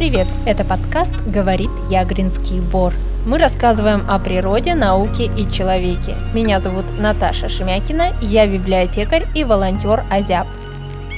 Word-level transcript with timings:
привет! 0.00 0.28
Это 0.46 0.64
подкаст 0.64 1.20
«Говорит 1.26 1.68
Ягринский 1.90 2.60
бор». 2.60 2.94
Мы 3.26 3.36
рассказываем 3.36 4.02
о 4.08 4.18
природе, 4.18 4.74
науке 4.74 5.26
и 5.26 5.46
человеке. 5.52 6.16
Меня 6.32 6.58
зовут 6.58 6.86
Наташа 6.98 7.50
Шемякина, 7.50 8.14
я 8.22 8.46
библиотекарь 8.46 9.26
и 9.34 9.44
волонтер 9.44 10.04
Азяб. 10.10 10.46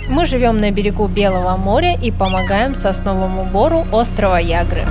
Мы 0.09 0.27
живем 0.27 0.61
на 0.61 0.73
берегу 0.73 1.07
Белого 1.07 1.57
моря 1.57 1.97
и 1.97 2.11
помогаем 2.11 2.75
сосновому 2.75 3.45
бору 3.45 3.87
острова 3.93 4.41
Ягры. 4.41 4.83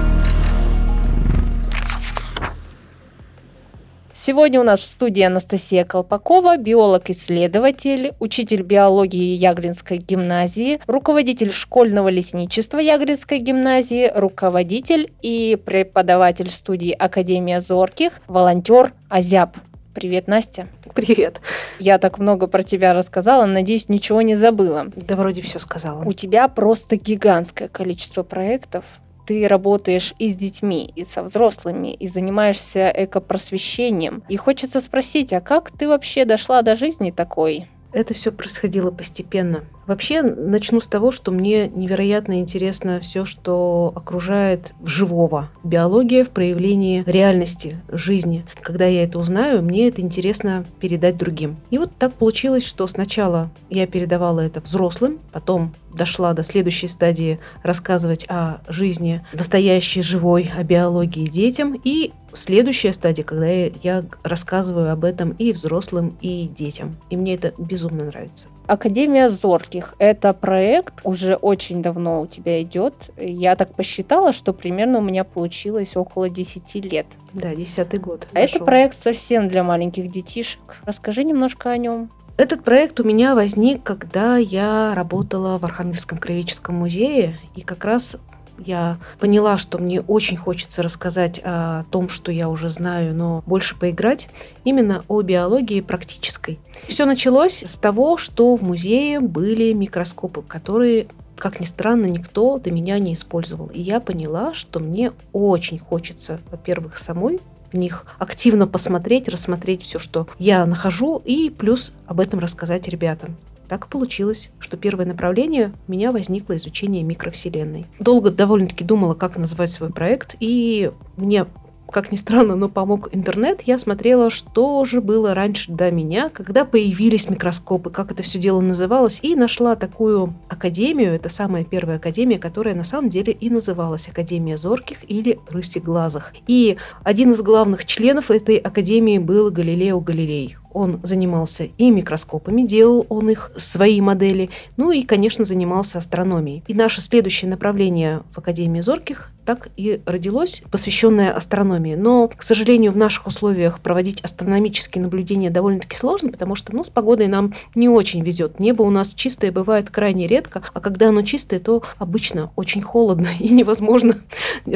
Сегодня 4.23 4.59
у 4.59 4.63
нас 4.63 4.81
в 4.81 4.83
студии 4.83 5.23
Анастасия 5.23 5.83
Колпакова, 5.83 6.55
биолог-исследователь, 6.57 8.13
учитель 8.19 8.61
биологии 8.61 9.33
Ягринской 9.33 9.97
гимназии, 9.97 10.79
руководитель 10.85 11.51
школьного 11.51 12.07
лесничества 12.07 12.77
Ягринской 12.77 13.39
гимназии, 13.39 14.11
руководитель 14.13 15.11
и 15.23 15.57
преподаватель 15.65 16.51
студии 16.51 16.91
Академия 16.91 17.61
Зорких, 17.61 18.21
волонтер 18.27 18.93
Азяб. 19.09 19.57
Привет, 19.95 20.27
Настя. 20.27 20.67
Привет. 20.93 21.41
Я 21.79 21.97
так 21.97 22.19
много 22.19 22.45
про 22.45 22.61
тебя 22.61 22.93
рассказала, 22.93 23.47
надеюсь, 23.47 23.89
ничего 23.89 24.21
не 24.21 24.35
забыла. 24.35 24.85
Да 24.97 25.15
вроде 25.15 25.41
все 25.41 25.57
сказала. 25.57 26.03
У 26.03 26.13
тебя 26.13 26.47
просто 26.47 26.95
гигантское 26.95 27.69
количество 27.69 28.21
проектов 28.21 28.85
ты 29.31 29.47
работаешь 29.47 30.13
и 30.19 30.29
с 30.29 30.35
детьми, 30.35 30.91
и 30.93 31.05
со 31.05 31.23
взрослыми, 31.23 31.93
и 31.93 32.05
занимаешься 32.05 32.91
экопросвещением. 32.93 34.23
И 34.27 34.35
хочется 34.35 34.81
спросить, 34.81 35.31
а 35.31 35.39
как 35.39 35.71
ты 35.71 35.87
вообще 35.87 36.25
дошла 36.25 36.61
до 36.63 36.75
жизни 36.75 37.11
такой? 37.11 37.69
Это 37.93 38.13
все 38.13 38.33
происходило 38.33 38.91
постепенно. 38.91 39.63
Вообще, 39.87 40.21
начну 40.21 40.79
с 40.79 40.87
того, 40.87 41.11
что 41.11 41.31
мне 41.31 41.67
невероятно 41.67 42.39
интересно 42.39 42.99
все, 42.99 43.25
что 43.25 43.91
окружает 43.95 44.73
живого. 44.83 45.49
Биология 45.63 46.23
в 46.23 46.29
проявлении 46.29 47.03
реальности, 47.05 47.77
жизни. 47.89 48.45
Когда 48.61 48.85
я 48.85 49.03
это 49.03 49.19
узнаю, 49.19 49.61
мне 49.61 49.87
это 49.87 50.01
интересно 50.01 50.65
передать 50.79 51.17
другим. 51.17 51.57
И 51.71 51.77
вот 51.77 51.91
так 51.97 52.13
получилось, 52.13 52.65
что 52.65 52.87
сначала 52.87 53.49
я 53.69 53.87
передавала 53.87 54.41
это 54.41 54.61
взрослым, 54.61 55.19
потом 55.31 55.73
дошла 55.93 56.33
до 56.33 56.43
следующей 56.43 56.87
стадии 56.87 57.39
рассказывать 57.63 58.25
о 58.29 58.61
жизни 58.67 59.21
настоящей, 59.33 60.01
живой, 60.01 60.49
о 60.55 60.63
биологии 60.63 61.27
детям. 61.27 61.79
И 61.83 62.11
следующая 62.33 62.93
стадия, 62.93 63.23
когда 63.23 63.47
я, 63.47 64.05
рассказываю 64.23 64.91
об 64.91 65.03
этом 65.03 65.31
и 65.31 65.51
взрослым, 65.51 66.17
и 66.21 66.47
детям. 66.47 66.97
И 67.09 67.17
мне 67.17 67.35
это 67.35 67.53
безумно 67.57 68.05
нравится. 68.05 68.47
Академия 68.67 69.27
зорких– 69.71 69.95
это 69.99 70.33
проект, 70.33 71.01
уже 71.03 71.35
очень 71.35 71.81
давно 71.81 72.21
у 72.21 72.27
тебя 72.27 72.61
идет. 72.61 72.93
Я 73.17 73.55
так 73.55 73.73
посчитала, 73.73 74.33
что 74.33 74.53
примерно 74.53 74.99
у 74.99 75.01
меня 75.01 75.23
получилось 75.23 75.95
около 75.95 76.29
10 76.29 76.75
лет. 76.85 77.05
Да, 77.33 77.55
десятый 77.55 77.99
год. 77.99 78.27
А 78.33 78.39
это 78.39 78.63
проект 78.63 78.95
совсем 78.95 79.47
для 79.47 79.63
маленьких 79.63 80.09
детишек. 80.09 80.77
Расскажи 80.85 81.23
немножко 81.23 81.69
о 81.71 81.77
нем. 81.77 82.09
Этот 82.37 82.63
проект 82.63 82.99
у 82.99 83.03
меня 83.03 83.35
возник, 83.35 83.83
когда 83.83 84.37
я 84.37 84.93
работала 84.95 85.57
в 85.57 85.65
Архангельском 85.65 86.17
краеведческом 86.17 86.75
музее, 86.75 87.37
и 87.55 87.61
как 87.61 87.85
раз 87.85 88.15
я 88.57 88.97
поняла, 89.19 89.57
что 89.57 89.77
мне 89.77 90.01
очень 90.01 90.37
хочется 90.37 90.83
рассказать 90.83 91.39
о 91.43 91.83
том, 91.91 92.09
что 92.09 92.31
я 92.31 92.49
уже 92.49 92.69
знаю, 92.69 93.15
но 93.15 93.43
больше 93.45 93.77
поиграть, 93.77 94.29
именно 94.63 95.03
о 95.07 95.21
биологии 95.21 95.81
практической. 95.81 96.59
Все 96.87 97.05
началось 97.05 97.63
с 97.63 97.77
того, 97.77 98.17
что 98.17 98.55
в 98.55 98.61
музее 98.61 99.19
были 99.19 99.73
микроскопы, 99.73 100.41
которые 100.41 101.07
как 101.37 101.59
ни 101.59 101.65
странно, 101.65 102.05
никто 102.05 102.59
до 102.59 102.69
меня 102.69 102.99
не 102.99 103.13
использовал. 103.13 103.65
И 103.73 103.81
я 103.81 103.99
поняла, 103.99 104.53
что 104.53 104.79
мне 104.79 105.11
очень 105.33 105.79
хочется, 105.79 106.39
во-первых, 106.51 106.99
самой 106.99 107.39
в 107.71 107.77
них 107.77 108.05
активно 108.19 108.67
посмотреть, 108.67 109.27
рассмотреть 109.27 109.81
все, 109.81 109.97
что 109.97 110.27
я 110.37 110.65
нахожу, 110.65 111.21
и 111.23 111.49
плюс 111.49 111.93
об 112.05 112.19
этом 112.19 112.39
рассказать 112.39 112.87
ребятам. 112.87 113.37
Так 113.71 113.87
получилось, 113.87 114.49
что 114.59 114.75
первое 114.75 115.05
направление 115.05 115.71
у 115.87 115.93
меня 115.93 116.11
возникло 116.11 116.57
изучение 116.57 117.03
микровселенной. 117.03 117.85
Долго 117.99 118.29
довольно-таки 118.29 118.83
думала, 118.83 119.13
как 119.13 119.37
назвать 119.37 119.71
свой 119.71 119.91
проект, 119.91 120.35
и 120.41 120.91
мне 121.15 121.45
как 121.89 122.11
ни 122.11 122.17
странно, 122.17 122.55
но 122.55 122.67
помог 122.67 123.07
интернет, 123.13 123.61
я 123.61 123.77
смотрела, 123.77 124.29
что 124.29 124.83
же 124.83 124.99
было 124.99 125.33
раньше 125.33 125.71
до 125.71 125.89
меня, 125.89 126.27
когда 126.27 126.65
появились 126.65 127.29
микроскопы, 127.29 127.91
как 127.91 128.11
это 128.11 128.23
все 128.23 128.39
дело 128.39 128.59
называлось, 128.59 129.19
и 129.21 129.35
нашла 129.35 129.77
такую 129.77 130.33
академию, 130.49 131.13
это 131.13 131.29
самая 131.29 131.63
первая 131.63 131.95
академия, 131.95 132.39
которая 132.39 132.75
на 132.75 132.83
самом 132.83 133.09
деле 133.09 133.31
и 133.31 133.49
называлась 133.49 134.09
Академия 134.09 134.57
зорких 134.57 134.97
или 135.09 135.39
рысеглазых. 135.49 136.33
И 136.45 136.75
один 137.03 137.31
из 137.31 137.41
главных 137.41 137.85
членов 137.85 138.31
этой 138.31 138.57
академии 138.57 139.17
был 139.17 139.49
Галилео 139.49 140.01
Галилей. 140.01 140.57
Он 140.73 140.99
занимался 141.03 141.65
и 141.77 141.91
микроскопами, 141.91 142.63
делал 142.63 143.05
он 143.09 143.29
их, 143.29 143.51
свои 143.57 144.01
модели, 144.01 144.49
ну 144.77 144.91
и, 144.91 145.03
конечно, 145.03 145.45
занимался 145.45 145.97
астрономией. 145.97 146.63
И 146.67 146.73
наше 146.73 147.01
следующее 147.01 147.49
направление 147.49 148.23
в 148.33 148.37
Академии 148.37 148.81
Зорких 148.81 149.31
так 149.45 149.69
и 149.75 150.01
родилось, 150.05 150.61
посвященное 150.71 151.31
астрономии. 151.31 151.95
Но, 151.95 152.27
к 152.27 152.43
сожалению, 152.43 152.91
в 152.91 152.97
наших 152.97 153.27
условиях 153.27 153.79
проводить 153.79 154.21
астрономические 154.21 155.01
наблюдения 155.01 155.49
довольно-таки 155.49 155.97
сложно, 155.97 156.29
потому 156.29 156.55
что 156.55 156.75
ну, 156.75 156.83
с 156.83 156.89
погодой 156.89 157.27
нам 157.27 157.53
не 157.75 157.89
очень 157.89 158.21
везет. 158.21 158.59
Небо 158.59 158.83
у 158.83 158.89
нас 158.89 159.13
чистое 159.13 159.51
бывает 159.51 159.89
крайне 159.89 160.27
редко, 160.27 160.61
а 160.73 160.79
когда 160.79 161.09
оно 161.09 161.21
чистое, 161.23 161.59
то 161.59 161.83
обычно 161.97 162.51
очень 162.55 162.81
холодно 162.81 163.27
и 163.39 163.49
невозможно 163.49 164.17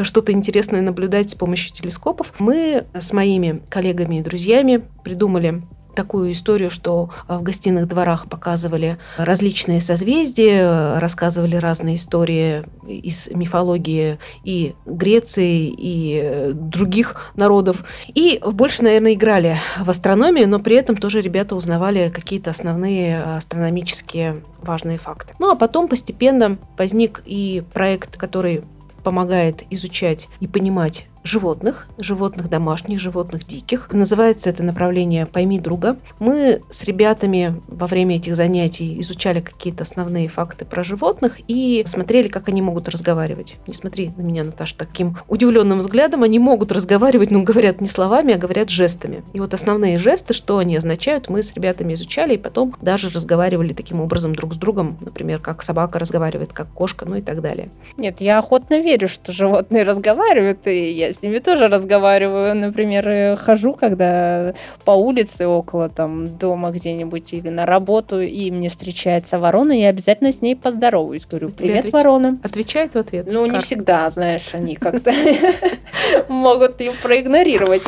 что-то 0.01 0.31
интересное 0.31 0.81
наблюдать 0.81 1.29
с 1.29 1.35
помощью 1.35 1.71
телескопов. 1.71 2.33
Мы 2.39 2.85
с 2.93 3.13
моими 3.13 3.61
коллегами 3.69 4.19
и 4.19 4.21
друзьями 4.21 4.83
придумали 5.05 5.61
такую 5.95 6.33
историю, 6.33 6.69
что 6.69 7.09
в 7.29 7.41
гостиных 7.41 7.87
дворах 7.87 8.27
показывали 8.27 8.97
различные 9.17 9.79
созвездия, 9.79 10.99
рассказывали 10.99 11.55
разные 11.55 11.95
истории 11.95 12.65
из 12.85 13.29
мифологии 13.29 14.19
и 14.43 14.75
Греции, 14.85 15.73
и 15.75 16.51
других 16.53 17.31
народов. 17.35 17.85
И 18.13 18.41
больше, 18.45 18.83
наверное, 18.83 19.13
играли 19.13 19.57
в 19.79 19.89
астрономию, 19.89 20.49
но 20.49 20.59
при 20.59 20.75
этом 20.75 20.97
тоже 20.97 21.21
ребята 21.21 21.55
узнавали 21.55 22.11
какие-то 22.13 22.51
основные 22.51 23.21
астрономические 23.21 24.43
важные 24.61 24.97
факты. 24.97 25.33
Ну 25.39 25.51
а 25.51 25.55
потом 25.55 25.87
постепенно 25.87 26.57
возник 26.77 27.23
и 27.25 27.63
проект, 27.73 28.17
который 28.17 28.63
помогает 29.03 29.63
изучать 29.69 30.27
и 30.39 30.47
понимать 30.47 31.07
животных, 31.25 31.87
животных 31.97 32.49
домашних, 32.49 32.99
животных 32.99 33.45
диких. 33.45 33.89
Называется 33.91 34.49
это 34.49 34.63
направление 34.63 35.25
«Пойми 35.25 35.59
друга». 35.59 35.97
Мы 36.19 36.61
с 36.69 36.83
ребятами 36.83 37.61
во 37.67 37.87
время 37.87 38.17
этих 38.17 38.35
занятий 38.35 38.99
изучали 39.01 39.41
какие-то 39.41 39.83
основные 39.83 40.27
факты 40.27 40.65
про 40.65 40.83
животных 40.83 41.39
и 41.47 41.83
смотрели, 41.87 42.27
как 42.27 42.47
они 42.47 42.61
могут 42.61 42.87
разговаривать. 42.87 43.55
Не 43.65 43.73
смотри 43.73 44.11
на 44.15 44.21
меня, 44.21 44.43
Наташа, 44.43 44.77
таким 44.77 45.17
удивленным 45.27 45.79
взглядом. 45.79 46.23
Они 46.23 46.37
могут 46.37 46.71
разговаривать, 46.71 47.31
но 47.31 47.41
говорят 47.41 47.81
не 47.81 47.87
словами, 47.87 48.35
а 48.35 48.37
говорят 48.37 48.69
жестами. 48.69 49.23
И 49.33 49.39
вот 49.39 49.53
основные 49.53 49.97
жесты, 49.97 50.33
что 50.33 50.59
они 50.59 50.77
означают, 50.77 51.27
мы 51.27 51.41
с 51.41 51.53
ребятами 51.53 51.95
изучали 51.95 52.35
и 52.35 52.37
потом 52.37 52.75
даже 52.81 53.09
разговаривали 53.09 53.73
таким 53.73 53.99
образом 53.99 54.35
друг 54.35 54.53
с 54.53 54.57
другом, 54.57 54.97
например, 55.01 55.39
как 55.39 55.63
собака 55.63 55.97
разговаривает, 55.97 56.53
как 56.53 56.67
кошка, 56.67 57.05
ну 57.05 57.15
и 57.15 57.21
так 57.21 57.41
далее. 57.41 57.71
Нет, 57.97 58.21
я 58.21 58.37
охотно 58.37 58.79
верю, 58.79 59.07
что 59.07 59.31
животные 59.31 59.83
разговаривают, 59.83 60.67
и 60.67 60.91
я 60.91 61.14
с 61.15 61.21
ними 61.21 61.39
тоже 61.39 61.67
разговариваю. 61.67 62.55
Например, 62.55 63.37
хожу, 63.37 63.73
когда 63.73 64.53
по 64.83 64.91
улице 64.91 65.47
около 65.47 65.89
там 65.89 66.37
дома 66.37 66.71
где-нибудь 66.71 67.33
или 67.33 67.49
на 67.49 67.65
работу, 67.65 68.21
и 68.21 68.51
мне 68.51 68.69
встречается 68.69 69.39
ворона, 69.39 69.71
я 69.71 69.89
обязательно 69.89 70.31
с 70.31 70.41
ней 70.41 70.55
поздороваюсь. 70.55 71.25
Говорю, 71.25 71.49
привет, 71.49 71.79
отвеч... 71.79 71.93
ворона. 71.93 72.37
Отвечает 72.43 72.95
в 72.95 72.97
ответ? 72.97 73.27
Ну, 73.29 73.45
не 73.45 73.59
всегда, 73.59 74.09
знаешь, 74.09 74.49
они 74.53 74.75
как-то 74.75 75.11
могут 76.27 76.81
им 76.81 76.93
проигнорировать. 77.01 77.83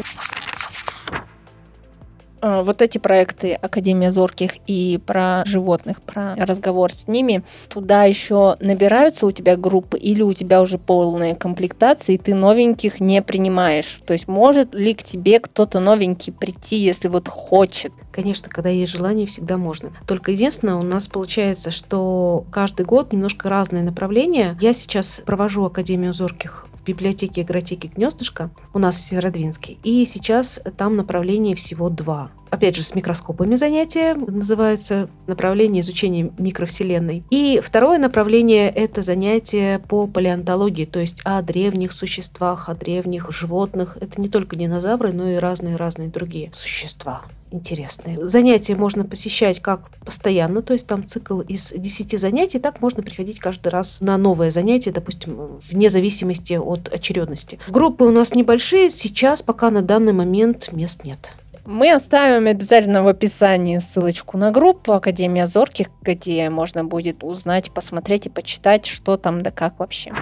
А, 2.42 2.63
вот 2.63 2.81
эти 2.81 2.98
проекты 2.98 3.54
Академия 3.54 4.12
зорких 4.12 4.54
и 4.68 5.00
про 5.06 5.44
животных, 5.45 6.01
про 6.01 6.36
разговор 6.36 6.92
с 6.92 7.07
ними, 7.07 7.44
туда 7.69 8.04
еще 8.04 8.56
набираются 8.60 9.25
у 9.25 9.31
тебя 9.31 9.56
группы 9.56 9.98
или 9.98 10.22
у 10.22 10.34
тебя 10.34 10.62
уже 10.62 10.78
полная 10.78 11.36
комплектация, 11.36 12.16
и 12.16 12.18
ты 12.18 12.34
новеньких 12.34 13.00
не 13.00 13.22
принимаешь? 13.22 14.00
То 14.06 14.13
есть 14.13 14.28
может 14.28 14.74
ли 14.74 14.94
к 14.94 15.04
тебе 15.04 15.39
кто-то 15.39 15.80
новенький 15.80 16.34
прийти, 16.34 16.78
если 16.78 17.07
вот 17.07 17.28
хочет? 17.28 17.92
Конечно, 18.12 18.50
когда 18.50 18.69
есть 18.69 18.92
желание, 18.92 19.28
всегда 19.28 19.57
можно. 19.57 19.92
Только 20.07 20.31
единственное, 20.31 20.75
у 20.75 20.81
нас 20.81 21.07
получается, 21.07 21.69
что 21.69 22.45
каждый 22.51 22.83
год 22.83 23.13
немножко 23.13 23.48
разные 23.48 23.83
направления. 23.83 24.57
Я 24.60 24.74
сейчас 24.74 25.22
провожу 25.24 25.66
Академию 25.66 26.13
зорких 26.13 26.68
библиотеки 26.88 27.42
игротеки 27.42 27.92
«Гнездышко» 27.94 28.50
у 28.74 28.80
нас 28.80 29.00
в 29.00 29.06
Северодвинске. 29.06 29.78
И 29.84 30.06
сейчас 30.06 30.60
там 30.78 30.95
направлений 30.95 31.54
всего 31.56 31.89
два. 31.89 32.31
Опять 32.49 32.75
же, 32.75 32.83
с 32.83 32.95
микроскопами 32.95 33.55
занятия, 33.55 34.13
называется 34.15 35.09
направление 35.27 35.81
изучения 35.81 36.31
микровселенной. 36.38 37.23
И 37.29 37.61
второе 37.63 37.97
направление– 37.97 38.69
это 38.75 39.01
занятие 39.01 39.79
по 39.79 40.07
палеонтологии, 40.07 40.85
то 40.85 40.99
есть 40.99 41.21
о 41.23 41.41
древних 41.41 41.91
существах, 41.91 42.69
о 42.69 42.75
древних 42.75 43.31
животных. 43.31 43.97
Это 43.99 44.19
не 44.21 44.29
только 44.29 44.55
динозавры, 44.55 45.11
но 45.11 45.29
и 45.29 45.35
разные-разные 45.35 46.09
другие 46.09 46.51
существа 46.53 47.23
интересные. 47.51 48.27
Занятия 48.27 48.75
можно 48.75 49.03
посещать 49.03 49.61
как 49.61 49.89
постоянно, 50.03 50.61
то 50.61 50.73
есть 50.73 50.88
там 50.88 51.07
цикл 51.07 51.41
из 51.41 51.73
10 51.73 52.19
занятий, 52.19 52.59
так 52.59 52.81
можно 52.81 53.03
приходить 53.03 53.39
каждый 53.39 53.69
раз 53.69 54.01
на 54.01 54.17
новое 54.17 54.51
занятие, 54.51 54.91
допустим, 54.91 55.59
вне 55.69 55.89
зависимости 55.89 56.53
от 56.53 56.89
очередности. 56.94 57.59
Группы 57.67 58.03
у 58.03 58.11
нас 58.11 58.33
небольшие, 58.33 58.89
сейчас 58.89 59.41
пока 59.41 59.69
на 59.69 59.81
данный 59.81 60.13
момент 60.13 60.71
мест 60.71 61.05
нет. 61.05 61.31
Мы 61.69 61.92
оставим 61.92 62.48
обязательно 62.48 63.04
в 63.04 63.10
описании 63.10 63.80
ссылочку 63.80 64.38
на 64.38 64.52
группу 64.52 64.94
Академия 64.94 65.48
Зорких, 65.48 65.88
где 66.02 66.50
можно 66.50 66.86
будет 66.86 67.25
узнать, 67.25 67.72
посмотреть 67.72 68.25
и 68.25 68.30
почитать, 68.30 68.86
что 68.86 69.18
там 69.18 69.44
да 69.44 69.52
как 69.52 69.78
вообще. 69.78 70.14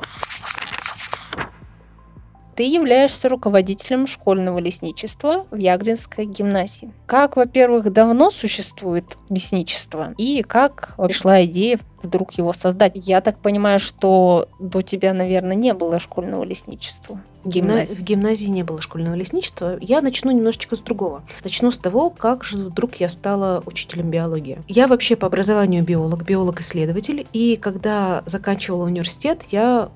Ты 2.56 2.64
являешься 2.64 3.30
руководителем 3.30 4.08
школьного 4.08 4.58
лесничества 4.58 5.46
в 5.52 5.58
Ягринской 5.58 6.26
гимназии. 6.26 6.92
Как, 7.06 7.36
во-первых, 7.36 7.94
давно 7.94 8.32
существует 8.32 9.06
лесничество 9.30 10.16
и 10.18 10.42
как 10.42 10.96
пришла 10.98 11.46
идея 11.46 11.78
вдруг 12.02 12.34
его 12.34 12.54
создать? 12.54 12.94
Я 12.96 13.22
так 13.22 13.38
понимаю, 13.38 13.80
что 13.80 14.50
до 14.60 14.82
тебя, 14.82 15.14
наверное, 15.14 15.56
не 15.56 15.76
было 15.76 16.00
школьного 16.00 16.44
лесничества. 16.44 17.22
В 17.46 17.50
гимназии. 17.50 17.94
в 17.94 18.02
гимназии 18.02 18.48
не 18.48 18.64
было 18.64 18.82
школьного 18.82 19.14
лесничества. 19.14 19.78
Я 19.80 20.02
начну 20.02 20.32
немножечко 20.32 20.76
с 20.76 20.80
другого. 20.80 21.24
Начну 21.44 21.72
с 21.72 21.78
того, 21.78 22.10
как 22.10 22.44
же 22.44 22.58
вдруг 22.58 22.96
я 22.96 23.08
стала 23.08 23.62
учителем 23.66 24.10
биологии. 24.10 24.60
Я 24.68 24.88
вообще 24.88 25.16
по 25.16 25.28
образованию 25.28 25.84
биолог, 25.84 26.24
биолог-исследователь. 26.24 27.28
И 27.34 27.56
когда 27.56 28.24
заканчивала 28.26 28.86
университет, 28.86 29.44
я 29.52 29.90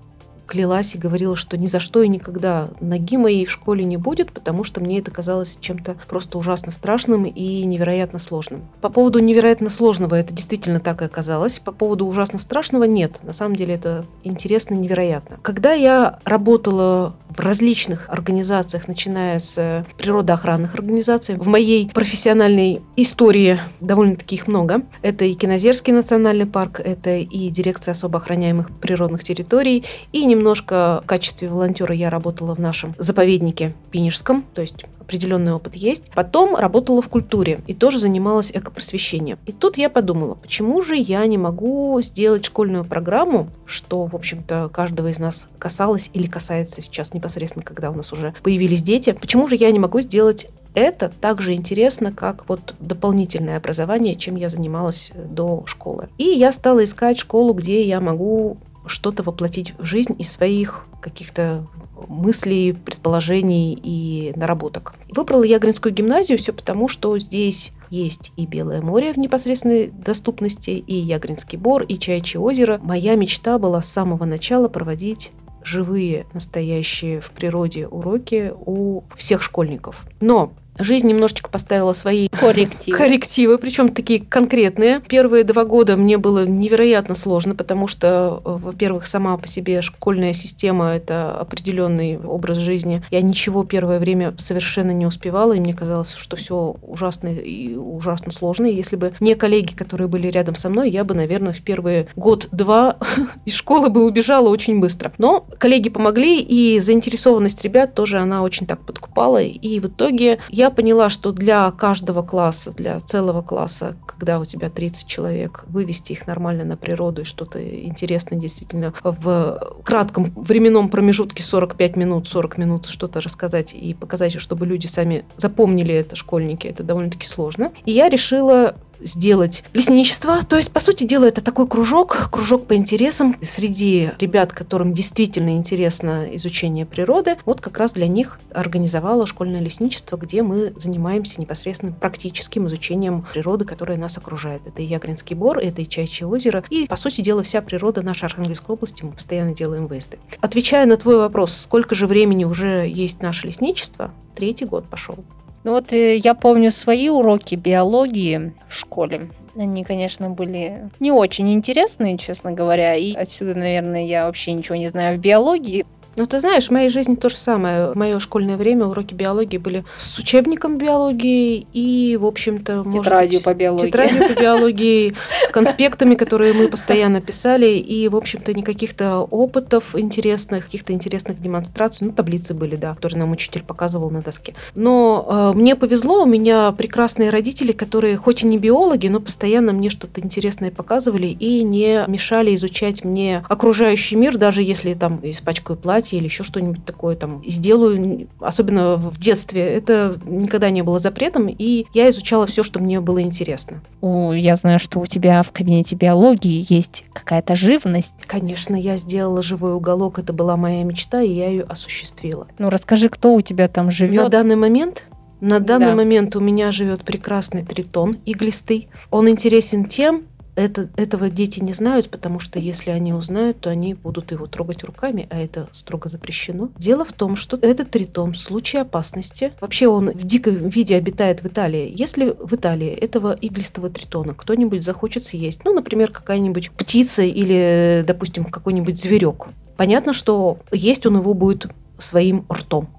клялась 0.49 0.95
и 0.95 0.97
говорила, 0.97 1.35
что 1.35 1.57
ни 1.57 1.67
за 1.67 1.79
что 1.79 2.01
и 2.01 2.07
никогда 2.07 2.69
ноги 2.81 3.17
моей 3.17 3.45
в 3.45 3.51
школе 3.51 3.85
не 3.85 3.97
будет, 3.97 4.31
потому 4.31 4.63
что 4.63 4.81
мне 4.81 4.97
это 4.97 5.11
казалось 5.11 5.59
чем-то 5.61 5.95
просто 6.07 6.39
ужасно 6.39 6.71
страшным 6.71 7.25
и 7.25 7.63
невероятно 7.63 8.17
сложным. 8.17 8.61
По 8.81 8.89
поводу 8.89 9.19
невероятно 9.19 9.69
сложного 9.69 10.15
это 10.15 10.33
действительно 10.33 10.79
так 10.79 11.03
и 11.03 11.05
оказалось. 11.05 11.59
По 11.59 11.71
поводу 11.71 12.07
ужасно 12.07 12.39
страшного 12.39 12.85
нет. 12.85 13.19
На 13.21 13.33
самом 13.33 13.55
деле 13.55 13.75
это 13.75 14.05
интересно, 14.23 14.73
невероятно. 14.73 15.37
Когда 15.43 15.73
я 15.73 16.17
работала 16.23 17.15
в 17.29 17.39
различных 17.39 18.09
организациях, 18.09 18.87
начиная 18.87 19.37
с 19.37 19.85
природоохранных 19.97 20.73
организаций, 20.73 21.35
в 21.35 21.47
моей 21.47 21.89
профессиональной 21.89 22.81
истории 22.95 23.59
довольно-таки 23.81 24.35
их 24.35 24.47
много. 24.47 24.81
Это 25.03 25.25
и 25.25 25.35
Кинозерский 25.35 25.93
национальный 25.93 26.47
парк, 26.47 26.81
это 26.83 27.17
и 27.17 27.49
дирекция 27.49 27.91
особо 27.91 28.17
охраняемых 28.17 28.71
природных 28.79 29.23
территорий, 29.23 29.85
и 30.11 30.25
немного 30.25 30.38
немножко 30.39 31.01
в 31.03 31.07
качестве 31.07 31.49
волонтера 31.49 31.93
я 31.93 32.09
работала 32.09 32.55
в 32.55 32.59
нашем 32.59 32.95
заповеднике 32.97 33.73
Пинежском, 33.91 34.43
то 34.53 34.61
есть 34.61 34.85
определенный 34.99 35.53
опыт 35.53 35.75
есть. 35.75 36.11
Потом 36.13 36.55
работала 36.55 37.01
в 37.01 37.09
культуре 37.09 37.59
и 37.67 37.73
тоже 37.73 37.99
занималась 37.99 38.51
экопросвещением. 38.53 39.39
И 39.47 39.51
тут 39.51 39.77
я 39.77 39.89
подумала, 39.89 40.35
почему 40.35 40.81
же 40.81 40.95
я 40.95 41.25
не 41.25 41.37
могу 41.37 41.99
сделать 42.01 42.45
школьную 42.45 42.85
программу, 42.85 43.49
что, 43.65 44.05
в 44.05 44.15
общем-то, 44.15 44.69
каждого 44.71 45.07
из 45.07 45.19
нас 45.19 45.47
касалось 45.57 46.09
или 46.13 46.27
касается 46.27 46.81
сейчас 46.81 47.13
непосредственно, 47.13 47.65
когда 47.65 47.89
у 47.89 47.95
нас 47.95 48.13
уже 48.13 48.33
появились 48.43 48.83
дети. 48.83 49.11
Почему 49.19 49.47
же 49.47 49.55
я 49.55 49.71
не 49.71 49.79
могу 49.79 49.99
сделать 50.01 50.47
это 50.75 51.11
так 51.19 51.41
же 51.41 51.53
интересно, 51.53 52.13
как 52.13 52.47
вот 52.47 52.75
дополнительное 52.79 53.57
образование, 53.57 54.15
чем 54.15 54.35
я 54.35 54.49
занималась 54.49 55.11
до 55.15 55.63
школы. 55.65 56.09
И 56.19 56.25
я 56.25 56.51
стала 56.51 56.83
искать 56.83 57.17
школу, 57.17 57.53
где 57.53 57.83
я 57.83 57.99
могу 57.99 58.57
что-то 58.89 59.23
воплотить 59.23 59.73
в 59.77 59.85
жизнь 59.85 60.15
из 60.17 60.31
своих 60.31 60.85
каких-то 61.01 61.65
мыслей, 62.07 62.73
предположений 62.73 63.77
и 63.81 64.33
наработок. 64.35 64.93
Выбрала 65.09 65.43
я 65.43 65.59
гимназию 65.59 66.37
все 66.37 66.53
потому, 66.53 66.87
что 66.87 67.17
здесь 67.19 67.71
есть 67.89 68.31
и 68.35 68.45
Белое 68.45 68.81
море 68.81 69.13
в 69.13 69.17
непосредственной 69.17 69.87
доступности, 69.87 70.71
и 70.71 70.95
Ягринский 70.95 71.57
бор, 71.57 71.83
и 71.83 71.97
Чайчье 71.97 72.39
озеро. 72.39 72.79
Моя 72.81 73.15
мечта 73.15 73.57
была 73.57 73.81
с 73.81 73.89
самого 73.89 74.25
начала 74.25 74.67
проводить 74.67 75.31
живые, 75.63 76.25
настоящие 76.33 77.19
в 77.19 77.31
природе 77.31 77.87
уроки 77.87 78.53
у 78.65 79.03
всех 79.15 79.41
школьников. 79.41 80.05
Но 80.21 80.53
Жизнь 80.79 81.07
немножечко 81.07 81.49
поставила 81.49 81.91
свои 81.91 82.29
коррективы. 82.29 82.97
коррективы, 82.97 83.57
причем 83.57 83.89
такие 83.89 84.21
конкретные. 84.21 85.01
Первые 85.01 85.43
два 85.43 85.65
года 85.65 85.97
мне 85.97 86.17
было 86.17 86.45
невероятно 86.45 87.15
сложно, 87.15 87.53
потому 87.53 87.87
что, 87.87 88.41
во-первых, 88.45 89.05
сама 89.05 89.35
по 89.37 89.47
себе 89.47 89.81
школьная 89.81 90.31
система– 90.31 90.91
это 90.95 91.37
определенный 91.37 92.17
образ 92.17 92.57
жизни. 92.57 93.03
Я 93.11 93.21
ничего 93.21 93.65
первое 93.65 93.99
время 93.99 94.33
совершенно 94.37 94.91
не 94.91 95.05
успевала, 95.05 95.53
и 95.53 95.59
мне 95.59 95.73
казалось, 95.73 96.13
что 96.13 96.37
все 96.37 96.77
ужасно 96.81 97.27
и 97.27 97.75
ужасно 97.75 98.31
сложно. 98.31 98.65
И 98.67 98.75
если 98.75 98.95
бы 98.95 99.13
не 99.19 99.35
коллеги, 99.35 99.73
которые 99.73 100.07
были 100.07 100.27
рядом 100.27 100.55
со 100.55 100.69
мной, 100.69 100.89
я 100.89 101.03
бы, 101.03 101.13
наверное, 101.13 101.51
в 101.51 101.61
первые 101.61 102.07
год-два 102.15 102.95
из 103.45 103.53
школы 103.53 103.89
бы 103.89 104.05
убежала 104.05 104.47
очень 104.47 104.79
быстро. 104.79 105.11
Но 105.17 105.45
коллеги 105.57 105.89
помогли, 105.89 106.39
и 106.39 106.79
заинтересованность 106.79 107.61
ребят 107.63 107.93
тоже 107.93 108.19
она 108.19 108.43
очень 108.43 108.65
так 108.65 108.79
подкупала. 108.85 109.41
И 109.41 109.79
в 109.79 109.87
итоге 109.87 110.39
я 110.49 110.68
поняла, 110.69 111.09
что 111.09 111.31
для 111.31 111.71
каждого 111.71 112.21
класса, 112.21 112.71
для 112.71 112.99
целого 112.99 113.41
класса, 113.41 113.95
когда 114.05 114.39
у 114.39 114.45
тебя 114.45 114.69
30 114.69 115.07
человек, 115.07 115.65
вывести 115.67 116.13
их 116.13 116.27
нормально 116.27 116.63
на 116.63 116.77
природу 116.77 117.21
и 117.21 117.25
что-то 117.25 117.59
интересное 117.61 118.39
действительно 118.39 118.93
в 119.03 119.59
кратком 119.83 120.31
временном 120.35 120.89
промежутке 120.89 121.43
45 121.43 121.95
минут, 121.95 122.27
40 122.27 122.57
минут 122.57 122.85
что-то 122.85 123.21
рассказать 123.21 123.73
и 123.73 123.93
показать, 123.93 124.39
чтобы 124.39 124.65
люди 124.65 124.87
сами 124.87 125.25
запомнили 125.37 125.93
это, 125.93 126.15
школьники, 126.15 126.67
это 126.67 126.83
довольно-таки 126.83 127.27
сложно. 127.27 127.71
И 127.85 127.91
я 127.91 128.09
решила 128.09 128.75
сделать 129.01 129.63
лесничество. 129.73 130.43
То 130.43 130.57
есть, 130.57 130.71
по 130.71 130.79
сути 130.79 131.03
дела, 131.03 131.25
это 131.25 131.41
такой 131.41 131.67
кружок, 131.67 132.29
кружок 132.31 132.67
по 132.67 132.75
интересам 132.75 133.35
среди 133.41 134.11
ребят, 134.19 134.53
которым 134.53 134.93
действительно 134.93 135.55
интересно 135.57 136.27
изучение 136.33 136.85
природы. 136.85 137.37
Вот 137.45 137.61
как 137.61 137.77
раз 137.77 137.93
для 137.93 138.07
них 138.07 138.39
организовала 138.53 139.25
школьное 139.25 139.61
лесничество, 139.61 140.17
где 140.17 140.43
мы 140.43 140.73
занимаемся 140.77 141.39
непосредственно 141.39 141.91
практическим 141.91 142.67
изучением 142.67 143.25
природы, 143.33 143.65
которая 143.65 143.97
нас 143.97 144.17
окружает. 144.17 144.61
Это 144.65 144.81
и 144.81 144.85
Ягринский 144.85 145.35
бор, 145.35 145.59
это 145.59 145.81
и 145.81 145.87
Чайчье 145.87 146.27
озеро. 146.27 146.63
И, 146.69 146.87
по 146.87 146.95
сути 146.95 147.21
дела, 147.21 147.43
вся 147.43 147.61
природа 147.61 148.01
нашей 148.01 148.25
Архангельской 148.25 148.73
области 148.73 149.03
мы 149.03 149.11
постоянно 149.11 149.53
делаем 149.53 149.87
выезды. 149.87 150.17
Отвечая 150.41 150.85
на 150.85 150.97
твой 150.97 151.17
вопрос, 151.17 151.55
сколько 151.55 151.95
же 151.95 152.07
времени 152.07 152.45
уже 152.45 152.87
есть 152.87 153.21
наше 153.21 153.47
лесничество, 153.47 154.11
третий 154.35 154.65
год 154.65 154.85
пошел. 154.85 155.17
Ну 155.63 155.71
вот 155.71 155.91
э, 155.91 156.17
я 156.17 156.33
помню 156.33 156.71
свои 156.71 157.09
уроки 157.09 157.55
биологии 157.55 158.53
в 158.67 158.73
школе. 158.73 159.29
Они, 159.55 159.83
конечно, 159.83 160.29
были 160.29 160.89
не 160.99 161.11
очень 161.11 161.51
интересные, 161.53 162.17
честно 162.17 162.51
говоря. 162.51 162.95
И 162.95 163.13
отсюда, 163.13 163.55
наверное, 163.55 164.05
я 164.05 164.25
вообще 164.25 164.53
ничего 164.53 164.75
не 164.75 164.87
знаю 164.87 165.17
в 165.17 165.21
биологии. 165.21 165.85
Ну, 166.19 166.25
ты 166.25 166.41
знаешь, 166.41 166.67
в 166.67 166.71
моей 166.71 166.89
жизни 166.89 167.15
то 167.15 167.29
же 167.29 167.37
самое. 167.37 167.91
В 167.91 167.95
мое 167.95 168.19
школьное 168.19 168.57
время 168.57 168.85
уроки 168.85 169.13
биологии 169.13 169.57
были 169.57 169.85
с 169.95 170.19
учебником 170.19 170.77
биологии 170.77 171.65
и, 171.71 172.17
в 172.19 172.25
общем-то, 172.25 172.83
с 172.83 172.91
тетрадью 172.91 173.39
быть, 173.39 173.43
по 173.45 173.53
биологии. 173.53 173.85
Тетрадью 173.85 174.27
по 174.27 174.41
биологии, 174.41 175.15
конспектами, 175.53 176.15
которые 176.15 176.51
мы 176.51 176.67
постоянно 176.67 177.21
писали, 177.21 177.67
и, 177.67 178.09
в 178.09 178.17
общем-то, 178.17 178.53
никаких-то 178.53 179.19
опытов 179.19 179.97
интересных, 179.97 180.65
каких-то 180.65 180.91
интересных 180.91 181.39
демонстраций. 181.39 182.07
Ну, 182.07 182.11
таблицы 182.11 182.53
были, 182.53 182.75
да, 182.75 182.95
которые 182.95 183.19
нам 183.19 183.31
учитель 183.31 183.63
показывал 183.63 184.09
на 184.09 184.21
доске. 184.21 184.55
Но 184.75 185.53
э, 185.53 185.57
мне 185.57 185.77
повезло, 185.77 186.23
у 186.23 186.25
меня 186.25 186.73
прекрасные 186.73 187.29
родители, 187.29 187.71
которые 187.71 188.17
хоть 188.17 188.43
и 188.43 188.45
не 188.45 188.57
биологи, 188.57 189.07
но 189.07 189.21
постоянно 189.21 189.71
мне 189.71 189.89
что-то 189.89 190.19
интересное 190.19 190.69
показывали 190.69 191.27
и 191.27 191.63
не 191.63 192.03
мешали 192.07 192.53
изучать 192.55 193.05
мне 193.05 193.41
окружающий 193.47 194.17
мир, 194.17 194.37
даже 194.37 194.61
если 194.61 194.93
там 194.95 195.21
испачкаю 195.23 195.79
платье 195.79 196.08
платье 196.09 196.19
или 196.19 196.25
еще 196.25 196.43
что-нибудь 196.43 196.85
такое 196.85 197.15
там 197.15 197.41
сделаю, 197.45 198.27
особенно 198.39 198.95
в 198.95 199.19
детстве. 199.19 199.61
Это 199.61 200.17
никогда 200.25 200.69
не 200.69 200.81
было 200.81 200.99
запретом, 200.99 201.47
и 201.47 201.85
я 201.93 202.09
изучала 202.09 202.45
все, 202.45 202.63
что 202.63 202.79
мне 202.79 202.99
было 202.99 203.21
интересно. 203.21 203.81
О, 204.01 204.33
я 204.33 204.55
знаю, 204.55 204.79
что 204.79 204.99
у 204.99 205.05
тебя 205.05 205.43
в 205.43 205.51
кабинете 205.51 205.95
биологии 205.95 206.65
есть 206.69 207.05
какая-то 207.13 207.55
живность. 207.55 208.25
Конечно, 208.27 208.75
я 208.75 208.97
сделала 208.97 209.41
живой 209.41 209.73
уголок, 209.73 210.19
это 210.19 210.33
была 210.33 210.57
моя 210.57 210.83
мечта, 210.83 211.21
и 211.21 211.31
я 211.31 211.49
ее 211.49 211.63
осуществила. 211.63 212.47
Ну, 212.57 212.69
расскажи, 212.69 213.09
кто 213.09 213.33
у 213.33 213.41
тебя 213.41 213.67
там 213.67 213.91
живет? 213.91 214.23
На 214.23 214.29
данный 214.29 214.55
момент 214.55 215.09
на 215.41 215.61
данный 215.61 215.91
да. 215.91 215.95
момент 215.95 216.35
у 216.35 216.41
меня 216.41 216.69
живет 216.71 217.03
прекрасный 217.03 217.63
тритон 217.63 218.17
иглистый. 218.25 218.89
Он 219.09 219.29
интересен 219.29 219.85
тем, 219.85 220.23
это, 220.59 220.89
этого 220.97 221.29
дети 221.29 221.59
не 221.59 221.73
знают, 221.73 222.09
потому 222.09 222.39
что 222.39 222.59
если 222.59 222.91
они 222.91 223.13
узнают, 223.13 223.59
то 223.61 223.69
они 223.69 223.93
будут 223.93 224.31
его 224.31 224.45
трогать 224.45 224.83
руками, 224.83 225.27
а 225.29 225.39
это 225.39 225.67
строго 225.71 226.09
запрещено. 226.09 226.69
Дело 226.77 227.05
в 227.05 227.13
том, 227.13 227.35
что 227.35 227.57
этот 227.61 227.91
тритон 227.91 228.33
в 228.33 228.37
случае 228.37 228.81
опасности, 228.81 229.53
вообще 229.61 229.87
он 229.87 230.11
в 230.11 230.23
диком 230.23 230.55
виде 230.55 230.95
обитает 230.95 231.41
в 231.41 231.47
Италии. 231.47 231.93
Если 231.95 232.35
в 232.37 232.53
Италии 232.53 232.89
этого 232.89 233.35
иглистого 233.39 233.89
тритона 233.89 234.33
кто-нибудь 234.33 234.83
захочет 234.83 235.23
съесть, 235.23 235.61
ну, 235.63 235.73
например, 235.73 236.11
какая-нибудь 236.11 236.71
птица 236.71 237.23
или, 237.23 238.03
допустим, 238.05 238.45
какой-нибудь 238.45 239.01
зверек, 239.01 239.47
понятно, 239.77 240.13
что 240.13 240.57
есть 240.71 241.05
он 241.05 241.17
его 241.17 241.33
будет 241.33 241.67
своим 241.97 242.45
ртом. 242.51 242.89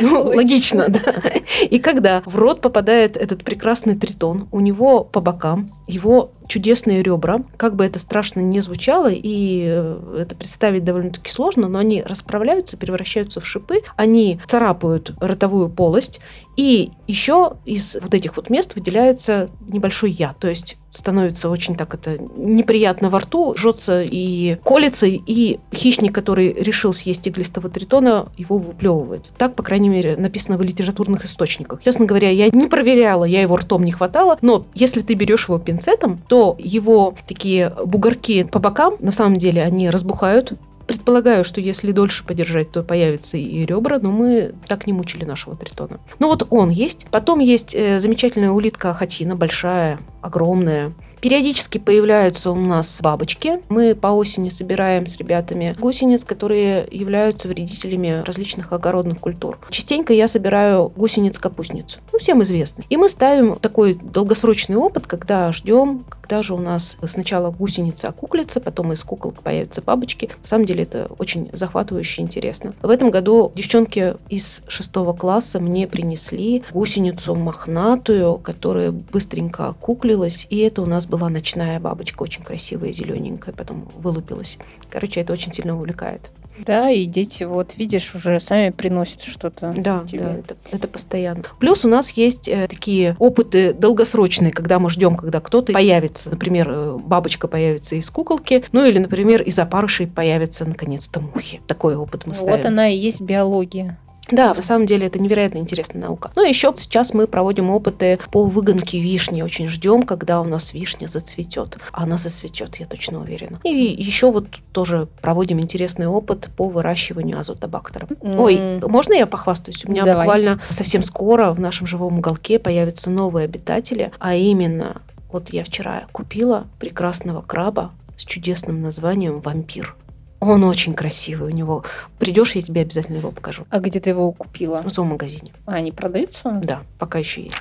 Ну, 0.00 0.24
логично, 0.36 0.86
да. 0.88 1.14
И 1.62 1.78
когда 1.78 2.22
в 2.24 2.36
рот 2.36 2.60
попадает 2.60 3.16
этот 3.16 3.44
прекрасный 3.44 3.96
тритон, 3.96 4.48
у 4.52 4.60
него 4.60 5.04
по 5.04 5.20
бокам 5.20 5.70
его 5.86 6.30
чудесные 6.46 7.02
ребра, 7.02 7.42
как 7.56 7.76
бы 7.76 7.84
это 7.84 7.98
страшно 7.98 8.40
не 8.40 8.60
звучало, 8.60 9.10
и 9.10 9.64
э, 9.66 10.18
это 10.20 10.34
представить 10.34 10.84
довольно-таки 10.84 11.30
сложно, 11.30 11.68
но 11.68 11.78
они 11.78 12.02
расправляются, 12.02 12.76
превращаются 12.76 13.40
в 13.40 13.46
шипы, 13.46 13.82
они 13.96 14.40
царапают 14.46 15.14
ротовую 15.20 15.68
полость, 15.68 16.20
и 16.56 16.90
еще 17.06 17.54
из 17.64 17.96
вот 18.00 18.14
этих 18.14 18.36
вот 18.36 18.50
мест 18.50 18.74
выделяется 18.74 19.50
небольшой 19.68 20.10
яд, 20.10 20.38
то 20.38 20.48
есть 20.48 20.79
становится 20.92 21.48
очень 21.50 21.76
так 21.76 21.94
это 21.94 22.18
неприятно 22.36 23.10
во 23.10 23.20
рту, 23.20 23.54
жжется 23.56 24.02
и 24.02 24.56
колется, 24.64 25.06
и 25.06 25.58
хищник, 25.72 26.14
который 26.14 26.52
решил 26.52 26.92
съесть 26.92 27.26
иглистого 27.28 27.68
тритона, 27.68 28.24
его 28.36 28.58
выплевывает. 28.58 29.32
Так, 29.38 29.54
по 29.54 29.62
крайней 29.62 29.88
мере, 29.88 30.16
написано 30.16 30.56
в 30.56 30.62
литературных 30.62 31.24
источниках. 31.24 31.82
Честно 31.84 32.06
говоря, 32.06 32.30
я 32.30 32.48
не 32.50 32.66
проверяла, 32.66 33.24
я 33.24 33.40
его 33.40 33.56
ртом 33.56 33.84
не 33.84 33.92
хватало, 33.92 34.38
но 34.42 34.64
если 34.74 35.00
ты 35.00 35.14
берешь 35.14 35.48
его 35.48 35.58
пинцетом, 35.58 36.20
то 36.28 36.56
его 36.58 37.14
такие 37.26 37.72
бугорки 37.84 38.44
по 38.44 38.58
бокам, 38.58 38.94
на 39.00 39.12
самом 39.12 39.38
деле, 39.38 39.62
они 39.62 39.90
разбухают, 39.90 40.54
Предполагаю, 40.90 41.44
что 41.44 41.60
если 41.60 41.92
дольше 41.92 42.24
подержать, 42.24 42.72
то 42.72 42.82
появятся 42.82 43.36
и 43.36 43.64
ребра, 43.64 44.00
но 44.02 44.10
мы 44.10 44.54
так 44.66 44.88
не 44.88 44.92
мучили 44.92 45.24
нашего 45.24 45.54
тритона. 45.54 46.00
Ну 46.18 46.26
вот 46.26 46.44
он 46.50 46.70
есть. 46.70 47.06
Потом 47.12 47.38
есть 47.38 47.76
э, 47.76 48.00
замечательная 48.00 48.50
улитка 48.50 48.90
Ахатина, 48.90 49.36
большая, 49.36 50.00
огромная. 50.20 50.92
Периодически 51.20 51.78
появляются 51.78 52.50
у 52.50 52.56
нас 52.56 53.00
бабочки. 53.00 53.60
Мы 53.68 53.94
по 53.94 54.08
осени 54.08 54.48
собираем 54.48 55.06
с 55.06 55.16
ребятами 55.16 55.76
гусениц, 55.78 56.24
которые 56.24 56.88
являются 56.90 57.46
вредителями 57.46 58.24
различных 58.24 58.72
огородных 58.72 59.20
культур. 59.20 59.60
Частенько 59.70 60.12
я 60.12 60.26
собираю 60.26 60.90
гусениц-капустниц. 60.96 61.98
Ну, 62.12 62.18
всем 62.18 62.42
известно. 62.42 62.82
И 62.88 62.96
мы 62.96 63.08
ставим 63.08 63.56
такой 63.56 63.94
долгосрочный 63.94 64.76
опыт, 64.76 65.06
когда 65.06 65.52
ждем, 65.52 66.04
когда 66.30 66.44
же 66.44 66.54
у 66.54 66.58
нас 66.58 66.96
сначала 67.06 67.50
гусеница 67.50 68.06
окуклится, 68.06 68.60
потом 68.60 68.92
из 68.92 69.02
куколок 69.02 69.42
появятся 69.42 69.82
бабочки. 69.82 70.26
На 70.26 70.44
самом 70.44 70.64
деле 70.64 70.84
это 70.84 71.10
очень 71.18 71.50
захватывающе 71.52 72.22
интересно. 72.22 72.72
В 72.82 72.88
этом 72.88 73.10
году 73.10 73.50
девчонки 73.56 74.14
из 74.28 74.62
шестого 74.68 75.12
класса 75.12 75.58
мне 75.58 75.88
принесли 75.88 76.62
гусеницу 76.72 77.34
мохнатую, 77.34 78.38
которая 78.38 78.92
быстренько 78.92 79.70
окуклилась, 79.70 80.46
и 80.50 80.58
это 80.58 80.82
у 80.82 80.86
нас 80.86 81.04
была 81.04 81.28
ночная 81.28 81.80
бабочка, 81.80 82.22
очень 82.22 82.44
красивая, 82.44 82.92
зелененькая, 82.92 83.52
потом 83.52 83.88
вылупилась. 83.96 84.56
Короче, 84.88 85.22
это 85.22 85.32
очень 85.32 85.52
сильно 85.52 85.76
увлекает. 85.76 86.30
Да, 86.64 86.90
и 86.90 87.06
дети, 87.06 87.44
вот 87.44 87.76
видишь, 87.76 88.14
уже 88.14 88.38
сами 88.40 88.70
приносят 88.70 89.22
что-то. 89.22 89.72
Да, 89.76 90.04
тебе. 90.06 90.20
да, 90.20 90.34
это, 90.34 90.56
это 90.70 90.88
постоянно. 90.88 91.42
Плюс 91.58 91.84
у 91.84 91.88
нас 91.88 92.10
есть 92.12 92.48
э, 92.48 92.66
такие 92.68 93.16
опыты 93.18 93.72
долгосрочные, 93.72 94.52
когда 94.52 94.78
мы 94.78 94.90
ждем, 94.90 95.16
когда 95.16 95.40
кто-то 95.40 95.72
появится. 95.72 96.30
Например, 96.30 96.68
э, 96.70 96.98
бабочка 96.98 97.48
появится 97.48 97.96
из 97.96 98.08
куколки, 98.10 98.64
ну 98.72 98.84
или, 98.84 98.98
например, 98.98 99.42
из 99.42 99.58
опарышей 99.58 100.06
появится 100.06 100.64
наконец-то 100.64 101.20
мухи. 101.20 101.60
Такой 101.66 101.96
опыт 101.96 102.26
мы 102.26 102.34
ставим. 102.34 102.56
Вот 102.56 102.64
она 102.64 102.88
и 102.88 102.96
есть 102.96 103.20
биология. 103.20 103.98
Да, 104.30 104.54
на 104.54 104.62
самом 104.62 104.86
деле 104.86 105.06
это 105.06 105.18
невероятно 105.18 105.58
интересная 105.58 106.02
наука. 106.02 106.30
Ну, 106.36 106.46
еще 106.46 106.72
сейчас 106.76 107.14
мы 107.14 107.26
проводим 107.26 107.70
опыты 107.70 108.18
по 108.30 108.44
выгонке 108.44 109.00
вишни. 109.00 109.42
Очень 109.42 109.68
ждем, 109.68 110.02
когда 110.02 110.40
у 110.40 110.44
нас 110.44 110.72
вишня 110.72 111.06
зацветет. 111.06 111.78
А 111.92 112.04
она 112.04 112.18
зацветет, 112.18 112.76
я 112.76 112.86
точно 112.86 113.20
уверена. 113.20 113.60
И 113.64 113.70
еще 113.70 114.30
вот 114.30 114.46
тоже 114.72 115.08
проводим 115.20 115.60
интересный 115.60 116.06
опыт 116.06 116.48
по 116.56 116.68
выращиванию 116.68 117.38
азотобактера. 117.38 118.06
Mm. 118.06 118.38
Ой, 118.38 118.88
можно 118.88 119.14
я 119.14 119.26
похвастаюсь? 119.26 119.84
У 119.84 119.90
меня 119.90 120.04
Давай. 120.04 120.26
буквально 120.26 120.60
совсем 120.68 121.02
скоро 121.02 121.52
в 121.52 121.60
нашем 121.60 121.86
живом 121.86 122.18
уголке 122.18 122.58
появятся 122.58 123.10
новые 123.10 123.44
обитатели, 123.44 124.12
а 124.18 124.34
именно 124.34 125.02
вот 125.32 125.52
я 125.52 125.64
вчера 125.64 126.04
купила 126.12 126.66
прекрасного 126.78 127.40
краба 127.42 127.92
с 128.16 128.24
чудесным 128.24 128.82
названием 128.82 129.40
«Вампир». 129.40 129.94
Он 130.40 130.64
очень 130.64 130.94
красивый 130.94 131.52
у 131.52 131.54
него. 131.54 131.84
Придешь, 132.18 132.54
я 132.54 132.62
тебе 132.62 132.80
обязательно 132.80 133.18
его 133.18 133.30
покажу. 133.30 133.66
А 133.68 133.78
где 133.78 134.00
ты 134.00 134.10
его 134.10 134.32
купила? 134.32 134.82
В 134.82 134.88
зоомагазине. 134.88 135.52
А 135.66 135.74
они 135.74 135.92
продаются? 135.92 136.58
Да, 136.64 136.82
пока 136.98 137.18
еще 137.18 137.42
есть. 137.42 137.58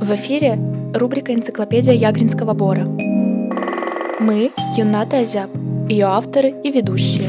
В 0.00 0.14
эфире 0.14 0.58
рубрика 0.94 1.34
«Энциклопедия 1.34 1.92
Ягринского 1.92 2.54
бора». 2.54 2.86
Мы– 4.18 4.50
Юната 4.78 5.18
Азяб, 5.18 5.50
ее 5.90 6.06
авторы 6.06 6.54
и 6.64 6.70
ведущие. 6.70 7.28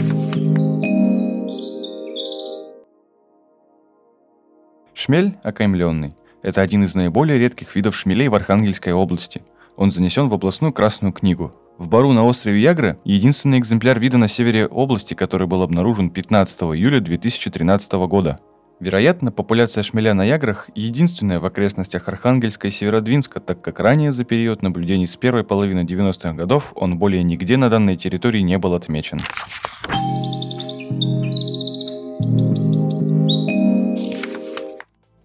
Шмель 4.93 5.37
окаймленный– 5.43 6.15
это 6.43 6.61
один 6.61 6.85
из 6.85 6.95
наиболее 6.95 7.37
редких 7.37 7.75
видов 7.75 7.95
шмелей 7.95 8.29
в 8.29 8.35
Архангельской 8.35 8.93
области. 8.93 9.41
Он 9.75 9.91
занесен 9.91 10.29
в 10.29 10.33
областную 10.33 10.71
Красную 10.71 11.11
книгу– 11.11 11.51
в 11.77 11.87
Бару 11.89 12.11
на 12.11 12.25
острове 12.25 12.61
Ягра 12.61 12.97
единственный 13.03 13.59
экземпляр 13.59 13.99
вида 13.99 14.17
на 14.17 14.27
севере 14.27 14.65
области, 14.65 15.13
который 15.13 15.47
был 15.47 15.61
обнаружен 15.61 16.09
15 16.09 16.61
июля 16.61 16.99
2013 16.99 17.93
года. 18.07 18.37
Вероятно, 18.79 19.31
популяция 19.31 19.83
шмеля 19.83 20.13
на 20.13 20.23
Яграх 20.23 20.69
единственная 20.75 21.39
в 21.39 21.45
окрестностях 21.45 22.07
Архангельска 22.07 22.67
и 22.67 22.71
Северодвинска, 22.71 23.39
так 23.39 23.61
как 23.61 23.79
ранее 23.79 24.11
за 24.11 24.23
период 24.23 24.61
наблюдений 24.61 25.07
с 25.07 25.15
первой 25.15 25.43
половины 25.43 25.79
90-х 25.79 26.33
годов 26.33 26.73
он 26.75 26.97
более 26.97 27.23
нигде 27.23 27.57
на 27.57 27.69
данной 27.69 27.95
территории 27.95 28.41
не 28.41 28.57
был 28.57 28.75
отмечен. 28.75 29.19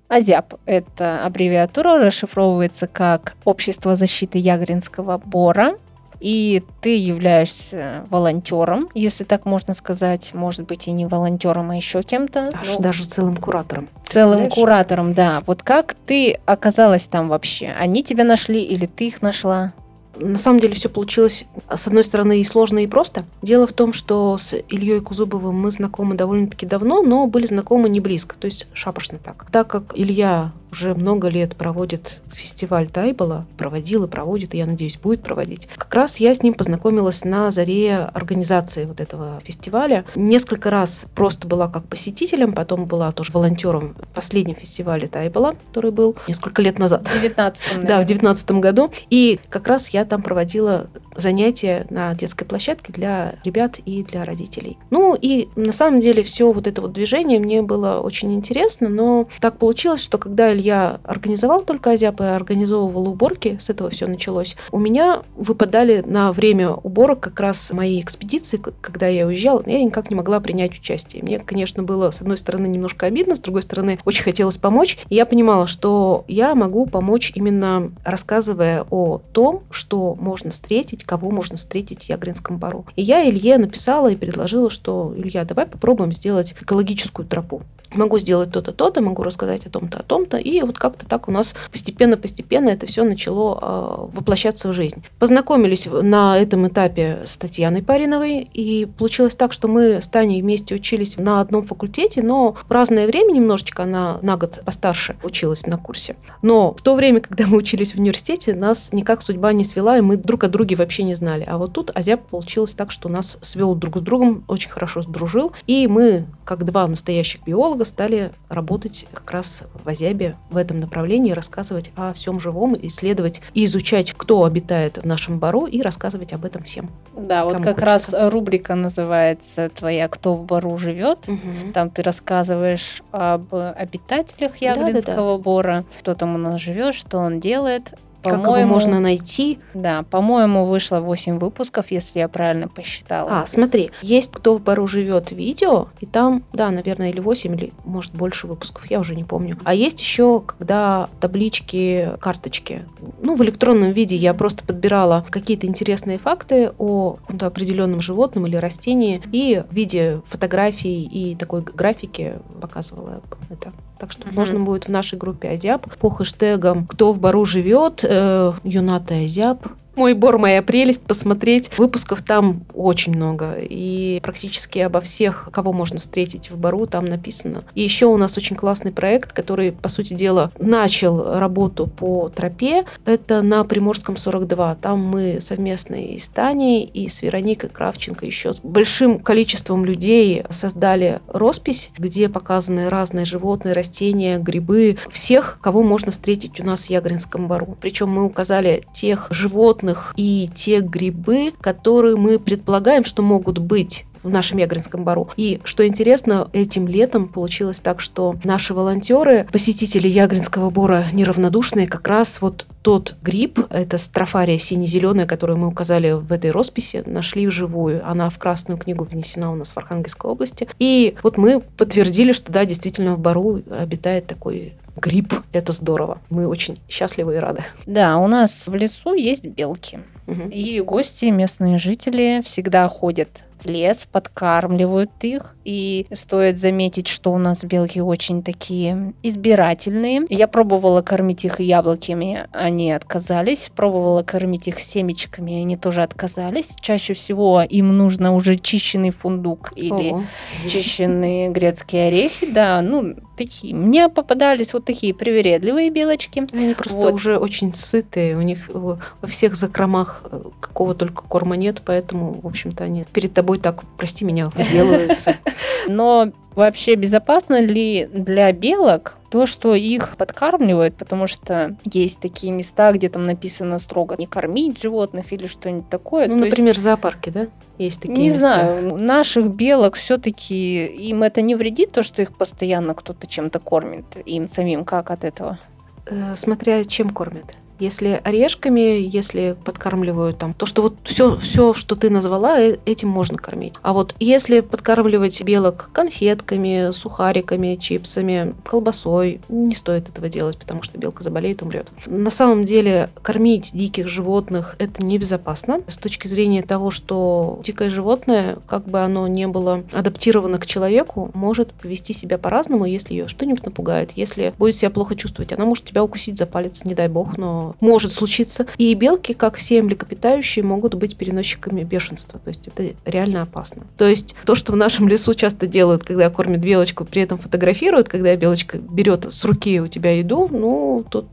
АЗЯП– 0.09 0.55
это 0.67 1.25
аббревиатура, 1.25 1.99
расшифровывается 1.99 2.87
как 2.87 3.37
Общество 3.45 3.97
защиты 3.97 4.39
Ягринского 4.39 5.17
бора 5.19 5.77
и 6.23 6.63
ты 6.81 6.97
являешься 6.97 8.07
волонтером, 8.09 8.89
если 8.95 9.25
так 9.25 9.45
можно 9.45 9.75
сказать, 9.75 10.33
может 10.35 10.67
быть 10.67 10.87
и 10.87 10.93
не 10.93 11.05
волонтером, 11.05 11.71
а 11.71 11.77
еще 11.77 12.03
кем-то. 12.03 12.53
Аж 12.55 12.69
ну, 12.77 12.79
даже 12.79 13.05
целым 13.05 13.37
куратором. 13.37 13.89
Целым 14.05 14.49
куратором, 14.49 15.15
да. 15.15 15.43
Вот 15.47 15.63
как 15.63 15.95
ты 15.95 16.39
оказалась 16.47 17.09
там 17.09 17.29
вообще? 17.29 17.75
Они 17.79 18.05
тебя 18.05 18.23
нашли 18.23 18.63
или 18.63 18.87
ты 18.87 19.09
их 19.09 19.21
нашла? 19.21 19.73
На 20.17 20.39
самом 20.39 20.61
деле 20.61 20.75
все 20.75 20.89
получилось, 20.89 21.45
с 21.75 21.87
одной 21.87 22.05
стороны, 22.05 22.41
и 22.41 22.45
сложно, 22.45 22.81
и 22.81 22.87
просто. 22.87 23.25
Дело 23.41 23.67
в 23.67 23.73
том, 23.73 23.93
что 23.93 24.37
с 24.39 24.55
Ильей 24.69 25.01
Кузубовым 25.01 25.55
мы 25.55 25.71
знакомы 25.71 26.15
довольно-таки 26.15 26.67
давно, 26.67 27.03
но 27.03 27.27
были 27.27 27.47
знакомы 27.47 27.89
не 27.89 28.01
близко, 28.01 28.37
то 28.39 28.47
есть 28.47 28.67
шапошно 28.73 29.19
так. 29.19 29.47
Так 29.51 29.69
как 29.69 29.93
Илья 29.95 30.53
уже 30.71 30.95
много 30.95 31.29
лет 31.29 31.55
проводит 31.57 32.21
фестиваль 32.33 32.89
Тайбола, 32.89 33.47
проводил 33.59 34.05
и 34.05 34.09
проводит, 34.09 34.55
и 34.55 34.59
я 34.59 34.67
надеюсь, 34.67 34.97
будет 34.97 35.23
проводить. 35.23 35.69
Как 35.77 35.93
раз 35.95 36.19
я 36.19 36.35
с 36.35 36.43
ним 36.43 36.55
познакомилась 36.55 37.25
на 37.25 37.51
заре 37.51 37.99
организации 37.99 38.87
вот 38.87 39.01
этого 39.01 39.41
фестиваля. 39.45 40.05
Несколько 40.15 40.71
раз 40.71 41.07
просто 41.15 41.47
была 41.47 41.69
как 41.69 41.85
посетителем, 41.85 42.53
потом 42.53 42.87
была 42.87 43.13
тоже 43.13 43.33
волонтером 43.33 43.95
в 43.99 44.15
последнем 44.15 44.55
фестивале 44.55 45.09
Тайбола, 45.09 45.55
который 45.69 45.91
был 45.91 46.17
несколько 46.27 46.63
лет 46.63 46.79
назад. 46.79 47.07
В 47.07 47.21
19 47.21 47.85
Да, 47.85 48.01
в 48.01 48.05
19 48.05 48.51
году. 48.53 48.91
И 49.11 49.39
как 49.51 49.69
раз 49.69 49.89
там 50.05 50.23
проводила 50.23 50.89
занятия 51.17 51.87
на 51.91 52.15
детской 52.15 52.45
площадке 52.45 52.93
для 52.93 53.35
ребят 53.45 53.79
и 53.85 54.03
для 54.03 54.25
родителей. 54.25 54.79
Ну 54.91 55.17
и 55.21 55.49
на 55.57 55.73
самом 55.73 56.01
деле 56.01 56.23
все 56.23 56.53
вот 56.53 56.67
это 56.67 56.83
вот 56.83 56.93
движение 56.93 57.39
мне 57.39 57.63
было 57.63 58.01
очень 58.01 58.33
интересно, 58.35 58.89
но 58.89 59.29
так 59.41 59.59
получилось, 59.59 60.03
что 60.03 60.19
когда 60.19 60.53
Илья 60.53 61.01
организовал 61.05 61.61
только 61.61 61.91
Азиап 61.91 62.21
и 62.21 62.25
организовывал 62.25 63.09
уборки, 63.09 63.57
с 63.61 63.71
этого 63.71 63.91
все 63.91 64.07
началось, 64.07 64.57
у 64.71 64.79
меня 64.79 65.23
выпадали 65.37 66.03
на 66.05 66.33
время 66.33 66.71
уборок 66.71 67.21
как 67.21 67.41
раз 67.41 67.73
мои 67.73 68.01
экспедиции, 68.01 68.57
когда 68.57 69.07
я 69.09 69.27
уезжала, 69.27 69.63
я 69.67 69.83
никак 69.83 70.11
не 70.11 70.17
могла 70.17 70.41
принять 70.41 70.79
участие. 70.79 71.23
Мне, 71.23 71.39
конечно, 71.39 71.83
было, 71.83 72.11
с 72.11 72.21
одной 72.21 72.39
стороны, 72.39 72.67
немножко 72.67 73.07
обидно, 73.07 73.35
с 73.35 73.41
другой 73.41 73.63
стороны, 73.63 73.99
очень 74.05 74.23
хотелось 74.23 74.57
помочь. 74.57 74.99
И 75.09 75.15
я 75.15 75.27
понимала, 75.27 75.67
что 75.67 76.25
я 76.29 76.55
могу 76.55 76.87
помочь 76.87 77.33
именно 77.35 77.93
рассказывая 78.05 78.85
о 78.91 79.21
том, 79.33 79.63
что 79.71 79.92
можно 80.19 80.51
встретить 80.51 80.63
встретить, 80.73 81.05
кого 81.05 81.31
можно 81.31 81.57
встретить 81.57 82.05
в 82.05 82.09
Ягринском 82.09 82.59
бару. 82.59 82.87
И 82.97 83.03
я 83.03 83.29
Илье 83.29 83.59
написала 83.59 84.09
и 84.11 84.17
предложила, 84.17 84.71
что, 84.71 85.13
Илья, 85.17 85.45
давай 85.45 85.67
попробуем 85.67 86.13
сделать 86.13 86.55
экологическую 86.61 87.27
тропу 87.27 87.63
могу 87.97 88.19
сделать 88.19 88.51
то-то, 88.51 88.73
то-то, 88.73 89.01
могу 89.01 89.23
рассказать 89.23 89.67
о 89.67 89.71
том-то, 89.71 89.99
о 89.99 90.03
том-то. 90.03 90.37
И 90.39 90.61
вот 90.63 90.79
как-то 90.79 91.07
так 91.07 91.29
у 91.29 91.33
нас 91.33 91.55
постепенно-постепенно 91.71 92.71
это 92.71 92.87
все 92.87 93.05
начало 93.05 93.59
э, 93.61 94.17
воплощаться 94.17 94.69
в 94.69 94.73
жизнь. 94.73 95.05
Познакомились 95.19 95.87
на 95.87 96.39
этом 96.39 96.67
этапе 96.69 97.23
с 97.25 97.37
Татьяной 97.37 97.83
Париновой, 97.83 98.47
и 98.53 98.87
получилось 98.87 99.35
так, 99.35 99.53
что 99.53 99.69
мы 99.69 100.01
с 100.01 100.09
Таней 100.09 100.43
вместе 100.43 100.75
учились 100.75 101.17
на 101.17 101.41
одном 101.41 101.63
факультете, 101.63 102.23
но 102.23 102.57
в 102.69 102.73
разное 102.73 103.07
время 103.07 103.33
немножечко, 103.33 103.85
она 103.85 104.19
на 104.23 104.37
год 104.37 104.63
постарше 104.65 105.17
училась 105.23 105.67
на 105.67 105.79
курсе. 105.79 106.17
Но 106.43 106.75
в 106.75 106.83
то 106.83 106.95
время, 106.95 107.21
когда 107.21 107.47
мы 107.47 107.59
учились 107.59 107.95
в 107.95 107.99
университете, 107.99 108.55
нас 108.55 108.93
никак 108.93 109.23
судьба 109.23 109.53
не 109.53 109.65
свела, 109.65 109.82
и 109.99 110.01
мы 110.01 110.17
друг 110.17 110.45
о 110.45 110.49
друге 110.49 110.77
вообще 110.77 111.03
не 111.03 111.15
знали. 111.15 111.45
А 111.49 111.59
вот 111.59 111.73
тут 111.73 111.91
Азяб 111.95 112.23
получилось 112.29 112.75
так, 112.75 112.91
что 112.91 113.09
нас 113.09 113.39
свел 113.43 113.75
друг 113.75 113.99
с 113.99 114.01
другом, 114.01 114.45
очень 114.49 114.71
хорошо 114.71 115.03
сдружил, 115.03 115.53
и 115.67 115.87
мы, 115.87 116.27
как 116.45 116.65
два 116.65 116.87
настоящих 116.87 117.45
биолога, 117.45 117.85
стали 117.85 118.33
работать 118.49 119.07
как 119.13 119.31
раз 119.31 119.65
в 119.85 119.89
Азябе 119.89 120.37
в 120.51 120.57
этом 120.57 120.81
направлении, 120.81 121.33
рассказывать 121.33 121.91
о 121.97 122.13
всем 122.13 122.41
живом, 122.41 122.77
исследовать 122.81 123.41
и 123.55 123.65
изучать, 123.65 124.13
кто 124.13 124.45
обитает 124.45 124.99
в 124.99 125.07
нашем 125.07 125.39
бару, 125.39 125.67
и 125.67 125.83
рассказывать 125.83 126.33
об 126.33 126.45
этом 126.45 126.63
всем. 126.63 126.91
Да, 127.17 127.45
вот 127.45 127.57
как 127.57 127.81
хочется. 127.81 128.17
раз 128.17 128.33
рубрика 128.33 128.75
называется 128.75 129.69
твоя 129.69 130.09
«Кто 130.09 130.35
в 130.35 130.45
бару 130.45 130.77
живет». 130.79 131.29
Угу. 131.29 131.73
Там 131.75 131.91
ты 131.91 132.03
рассказываешь 132.03 133.03
об 133.11 133.55
обитателях 133.55 134.57
Яглинского 134.57 135.03
да, 135.03 135.15
да, 135.15 135.37
да. 135.37 135.39
бора, 135.39 135.85
кто 136.01 136.15
там 136.15 136.35
у 136.35 136.39
нас 136.39 136.61
живет, 136.61 136.95
что 136.95 137.19
он 137.19 137.41
делает. 137.41 137.95
Как 138.23 138.41
его 138.41 138.67
можно 138.67 139.01
найти? 139.01 139.59
Да, 139.75 140.05
по-моему, 140.11 140.65
вышло 140.67 141.01
8 141.01 141.39
выпусков, 141.39 141.91
если 141.91 142.21
я 142.21 142.29
правильно 142.29 142.69
посчитала. 142.69 143.43
А, 143.43 143.47
смотри, 143.47 143.91
есть 144.03 144.33
«Кто 144.33 144.57
в 144.57 144.63
бару 144.63 144.87
живет» 144.87 145.33
видео, 145.33 145.89
и 146.01 146.07
там, 146.07 146.45
да, 146.53 146.71
наверное, 146.71 147.11
или 147.11 147.21
8, 147.21 147.55
или, 147.55 147.73
может, 147.85 148.13
больше 148.13 148.47
выпусков, 148.47 148.91
я 148.91 149.01
уже 149.01 149.15
не 149.15 149.25
помню. 149.25 149.59
А 149.65 149.75
есть 149.75 150.01
еще, 150.01 150.41
когда 150.41 151.09
таблички, 151.21 152.11
карточки. 152.21 152.85
Ну, 153.23 153.35
в 153.35 153.43
электронном 153.43 153.93
виде 153.93 154.17
я 154.17 154.35
просто 154.35 154.65
подбирала 154.65 155.25
какие-то 155.29 155.67
интересные 155.67 156.19
факты 156.19 156.71
о 156.79 157.13
каком-то 157.13 157.47
определенном 157.47 158.01
животном 158.01 158.47
или 158.47 158.57
растении, 158.57 159.23
и 159.33 159.63
в 159.69 159.75
виде 159.75 160.21
фотографий 160.27 161.03
и 161.03 161.35
такой 161.35 161.63
графики 161.63 162.35
показывала 162.61 163.23
это. 163.51 163.73
Так 164.03 164.11
что 164.11 164.23
mm-hmm. 164.23 164.35
можно 164.35 164.59
будет 164.59 164.85
в 164.87 164.89
нашей 164.89 165.17
группе 165.17 165.51
Азяб 165.51 165.87
по 166.01 166.11
хэштегам 166.11 166.89
«Кто 166.89 167.13
в 167.13 167.21
бару 167.21 167.45
живет», 167.45 168.01
э, 168.03 168.53
«Юната 168.65 169.15
Азяб», 169.15 169.65
мой 169.95 170.15
бор, 170.15 170.39
моя 170.39 170.63
прелесть, 170.63 171.03
посмотреть. 171.03 171.71
Выпусков 171.77 172.23
там 172.23 172.65
очень 172.75 173.15
много. 173.15 173.57
И 173.59 174.21
практически 174.23 174.79
обо 174.79 175.01
всех, 175.01 175.49
кого 175.53 175.73
можно 175.73 176.01
встретить 176.01 176.51
в 176.51 176.57
бару, 176.57 176.87
там 176.87 177.05
написано. 177.05 177.65
И 177.75 177.83
еще 177.83 178.07
у 178.07 178.17
нас 178.17 178.37
очень 178.39 178.57
классный 178.57 178.93
проект, 178.93 179.33
который, 179.33 179.73
по 179.73 179.89
сути 179.89 180.15
дела, 180.15 180.51
начал 180.59 181.39
работу 181.39 181.87
по 181.87 182.29
тропе. 182.29 182.85
Это 183.05 183.43
на 183.43 183.65
Приморском 183.65 184.17
42. 184.17 184.77
Там 184.77 185.05
мы 185.05 185.39
совместно 185.41 185.95
и 185.95 186.19
с 186.19 186.29
Таней, 186.29 186.83
и 186.85 187.09
с 187.09 187.23
Вероникой 187.23 187.71
Кравченко 187.71 188.25
еще 188.25 188.53
с 188.53 188.61
большим 188.61 189.19
количеством 189.19 189.85
людей 189.85 190.45
создали 190.51 191.21
роспись, 191.29 191.91
где 191.99 192.29
показаны 192.29 192.89
разные 192.89 193.25
животные, 193.25 193.75
растения, 193.75 194.39
грибы. 194.39 194.97
Всех, 195.11 195.59
кого 195.61 195.83
можно 195.83 196.13
встретить 196.13 196.61
у 196.61 196.65
нас 196.65 196.87
в 196.87 196.91
Ягринском 196.91 197.47
бару. 197.47 197.77
Причем 197.81 198.09
мы 198.09 198.25
указали 198.25 198.85
тех 198.93 199.29
животных, 199.31 199.82
животных 199.83 200.15
и 200.17 200.49
те 200.55 200.81
грибы, 200.81 201.53
которые 201.61 202.17
мы 202.17 202.39
предполагаем, 202.39 203.05
что 203.05 203.23
могут 203.23 203.59
быть 203.59 204.05
в 204.23 204.29
нашем 204.29 204.59
Ягринском 204.59 205.03
бару. 205.03 205.31
И 205.37 205.61
что 205.65 205.85
интересно, 205.85 206.49
этим 206.53 206.87
летом 206.87 207.27
получилось 207.27 207.81
так, 207.81 208.01
что 208.01 208.37
наши 208.45 208.73
волонтеры, 208.73 209.49
посетители 209.51 210.07
Ягринского 210.07 210.71
бора 210.71 211.07
неравнодушные, 211.13 211.89
как 211.89 212.07
раз 212.07 212.41
вот 212.41 212.69
тот 212.83 213.17
гриб, 213.21 213.59
это 213.71 213.99
строфария 213.99 214.59
сине-зеленая, 214.59 215.27
которую 215.27 215.59
мы 215.59 215.67
указали 215.67 216.13
в 216.13 216.33
этой 216.33 216.53
росписи, 216.53 217.03
нашли 217.05 217.49
вживую. 217.49 218.09
Она 218.09 218.31
в 218.31 218.39
Красную 218.39 218.79
книгу 218.79 219.03
внесена 219.03 219.51
у 219.51 219.57
нас 219.57 219.73
в 219.73 219.77
Архангельской 219.77 220.31
области. 220.31 220.69
И 220.79 221.17
вот 221.25 221.37
мы 221.37 221.61
подтвердили, 221.61 222.31
что 222.31 222.53
да, 222.53 222.65
действительно 222.65 223.17
в 223.17 223.19
Бару 223.19 223.61
обитает 223.71 224.27
такой 224.27 224.75
гриб. 224.97 225.35
Это 225.53 225.73
здорово. 225.73 226.21
Мы 226.31 226.47
очень 226.47 226.79
счастливы 226.89 227.37
и 227.37 227.39
рады. 227.39 227.65
Да, 227.87 228.19
у 228.19 228.27
нас 228.27 228.67
в 228.67 228.75
лесу 228.75 229.15
есть 229.15 229.47
белки. 229.47 230.01
Угу. 230.27 230.49
И 230.51 230.81
гости, 230.81 231.27
местные 231.27 231.79
жители 231.79 232.43
всегда 232.45 232.87
ходят 232.89 233.29
в 233.59 233.67
лес, 233.67 234.07
подкармливают 234.11 235.11
их. 235.23 235.55
И 235.65 236.07
стоит 236.13 236.59
заметить, 236.59 237.09
что 237.09 237.33
у 237.33 237.39
нас 237.39 237.65
белки 237.65 238.01
очень 238.01 238.43
такие 238.43 239.15
избирательные. 239.23 240.23
Я 240.29 240.49
пробовала 240.49 241.03
кормить 241.03 241.45
их 241.45 241.61
яблоками, 241.61 242.49
они 242.53 242.93
отказались. 242.93 243.71
Пробовала 243.75 244.23
кормить 244.23 244.69
их 244.69 244.81
семечками, 244.81 245.55
они 245.61 245.77
тоже 245.77 246.03
отказались. 246.03 246.75
Чаще 246.81 247.15
всего 247.15 247.63
им 247.63 247.97
нужно 247.97 248.35
уже 248.35 248.57
чищенный 248.57 249.11
фундук 249.11 249.73
или 249.77 250.11
Ого. 250.11 250.25
чищенные 250.69 251.51
грецкие 251.51 252.09
орехи. 252.09 252.53
Да, 252.53 252.83
ну, 252.83 253.15
такие. 253.37 253.75
Мне 253.75 254.09
попадались 254.09 254.73
вот 254.73 254.85
такие 254.85 255.15
привередливые 255.15 255.91
белочки. 255.91 256.47
Они 256.53 256.75
просто 256.75 256.99
вот. 256.99 257.15
уже 257.15 257.39
очень 257.39 257.73
сытые. 257.73 258.37
У 258.37 258.43
них 258.43 258.69
во 258.73 258.99
всех 259.27 259.57
закромах 259.57 260.23
э, 260.31 260.43
какого 260.61 260.95
только 260.95 261.23
корма 261.23 261.57
нет, 261.57 261.83
поэтому, 261.85 262.41
в 262.41 262.47
общем-то, 262.47 262.85
они 262.85 263.05
перед 263.13 263.33
тобой 263.33 263.59
так, 263.59 263.83
прости 263.97 264.25
меня, 264.25 264.51
выделываются. 264.51 265.37
Но 265.89 266.33
вообще 266.55 266.95
безопасно 266.95 267.61
ли 267.61 268.09
для 268.13 268.53
белок 268.53 269.17
то, 269.31 269.47
что 269.47 269.75
их 269.75 270.17
подкармливают, 270.19 270.95
потому 270.97 271.27
что 271.27 271.77
есть 271.85 272.21
такие 272.21 272.53
места, 272.53 272.93
где 272.93 273.09
там 273.09 273.25
написано 273.25 273.79
строго 273.79 274.15
не 274.19 274.27
кормить 274.27 274.83
животных 274.83 275.33
или 275.33 275.47
что-нибудь 275.47 275.89
такое. 275.89 276.29
Ну, 276.29 276.41
то 276.41 276.47
например, 276.47 276.75
есть... 276.75 276.83
зоопарки, 276.83 277.31
да? 277.31 277.47
Есть 277.79 278.03
такие 278.03 278.19
Не 278.19 278.27
места. 278.27 278.41
знаю, 278.41 278.99
наших 278.99 279.49
белок 279.49 279.95
все-таки 279.95 280.85
им 280.85 281.23
это 281.23 281.41
не 281.41 281.55
вредит, 281.55 281.93
то, 281.93 282.03
что 282.03 282.21
их 282.21 282.37
постоянно 282.37 282.95
кто-то 282.95 283.27
чем-то 283.27 283.59
кормит, 283.59 284.05
им 284.27 284.49
самим 284.49 284.85
как 284.85 285.11
от 285.11 285.25
этого? 285.25 285.59
Э, 286.07 286.35
смотря 286.37 286.85
чем 286.85 287.11
кормят. 287.11 287.57
Если 287.79 288.21
орешками, 288.23 289.03
если 289.05 289.57
подкармливают 289.65 290.39
там, 290.39 290.55
то 290.55 290.67
что 290.67 290.83
вот 290.83 290.95
все, 291.05 291.37
все, 291.39 291.75
что 291.75 291.97
ты 291.97 292.11
назвала, 292.11 292.61
э, 292.61 292.79
этим 292.87 293.09
можно 293.09 293.39
кормить. 293.39 293.75
А 293.83 293.93
вот 293.93 294.15
если 294.21 294.61
подкармливать 294.61 295.43
белок 295.43 295.91
конфетками, 295.93 296.93
сухариками, 296.93 297.77
чипсами, 297.77 298.55
колбасой, 298.65 299.41
не 299.49 299.75
стоит 299.75 300.09
этого 300.09 300.29
делать, 300.29 300.59
потому 300.59 300.83
что 300.83 300.99
белка 300.99 301.23
заболеет, 301.23 301.63
умрет. 301.63 301.89
На 302.07 302.31
самом 302.31 302.65
деле 302.65 303.11
кормить 303.23 303.71
диких 303.75 304.09
животных 304.09 304.77
это 304.79 305.05
небезопасно 305.05 305.81
с 305.89 305.97
точки 305.97 306.29
зрения 306.29 306.63
того, 306.63 306.91
что 306.91 307.61
дикое 307.65 307.91
животное, 307.91 308.59
как 308.67 308.85
бы 308.85 309.01
оно 309.01 309.27
не 309.27 309.49
было 309.49 309.83
адаптировано 309.93 310.59
к 310.59 310.67
человеку, 310.67 311.31
может 311.35 311.73
повести 311.73 312.13
себя 312.13 312.39
по-разному, 312.39 312.85
если 312.85 313.15
ее 313.15 313.29
что-нибудь 313.29 313.65
напугает, 313.65 314.13
если 314.15 314.55
будет 314.59 314.77
себя 314.77 314.91
плохо 314.91 315.17
чувствовать, 315.17 315.53
она 315.53 315.65
может 315.65 315.85
тебя 315.85 316.03
укусить 316.03 316.39
за 316.39 316.47
палец, 316.47 316.85
не 316.85 316.95
дай 316.95 317.09
бог, 317.09 317.37
но 317.37 317.72
может 317.81 318.13
случиться. 318.13 318.67
И 318.79 318.95
белки, 318.95 319.33
как 319.33 319.57
все 319.57 319.83
млекопитающие, 319.83 320.65
могут 320.65 320.95
быть 320.95 321.17
переносчиками 321.17 321.83
бешенства. 321.83 322.39
То 322.39 322.49
есть 322.49 322.69
это 322.69 322.95
реально 323.05 323.43
опасно. 323.43 323.87
То 323.97 324.07
есть 324.07 324.35
то, 324.45 324.55
что 324.55 324.73
в 324.73 324.77
нашем 324.77 325.09
лесу 325.09 325.35
часто 325.35 325.67
делают, 325.67 326.05
когда 326.05 326.31
кормят 326.31 326.61
белочку, 326.61 327.05
при 327.05 327.23
этом 327.23 327.39
фотографируют, 327.39 328.09
когда 328.09 328.35
белочка 328.37 328.79
берет 328.79 329.33
с 329.33 329.45
руки 329.45 329.81
у 329.81 329.87
тебя 329.87 330.17
еду, 330.19 330.49
ну, 330.51 331.05
тут 331.11 331.27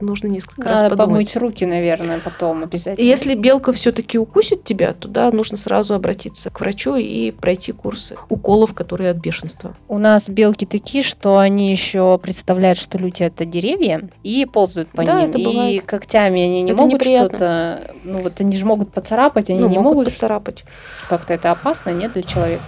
нужно 0.00 0.28
несколько 0.28 0.62
Надо 0.62 0.70
раз 0.72 0.90
подумать. 0.90 1.08
помыть 1.08 1.36
руки, 1.36 1.64
наверное, 1.64 2.18
потом 2.18 2.64
обязательно. 2.64 3.04
Если 3.04 3.34
белка 3.34 3.72
все-таки 3.72 4.18
укусит 4.18 4.64
тебя, 4.64 4.92
то 4.92 5.08
да, 5.08 5.30
нужно 5.30 5.56
сразу 5.56 5.94
обратиться 5.94 6.50
к 6.50 6.60
врачу 6.60 6.96
и 6.96 7.30
пройти 7.30 7.72
курсы 7.72 8.16
уколов, 8.28 8.74
которые 8.74 9.10
от 9.10 9.16
бешенства. 9.16 9.74
У 9.88 9.98
нас 9.98 10.28
белки 10.28 10.66
такие, 10.66 11.02
что 11.02 11.38
они 11.38 11.70
еще 11.70 12.18
представляют, 12.22 12.78
что 12.78 12.98
люди 12.98 13.22
это 13.22 13.44
деревья 13.44 14.08
и 14.22 14.46
ползают 14.46 14.90
по 14.90 15.04
да, 15.04 15.20
ним. 15.20 15.30
Это 15.30 15.38
бывает. 15.38 15.82
И 15.82 15.84
когтями 15.84 16.42
они 16.42 16.62
не 16.62 16.72
это 16.72 16.82
могут 16.82 17.02
что-то. 17.02 17.94
Ну 18.04 18.18
вот 18.18 18.40
они 18.40 18.56
же 18.56 18.66
могут 18.66 18.92
поцарапать, 18.92 19.50
они 19.50 19.60
ну, 19.60 19.68
не 19.68 19.78
могут, 19.78 19.94
могут 19.94 20.12
поцарапать. 20.12 20.64
Как-то 21.08 21.34
это 21.34 21.50
опасно, 21.50 21.90
нет, 21.90 22.12
для 22.12 22.22
человека? 22.22 22.62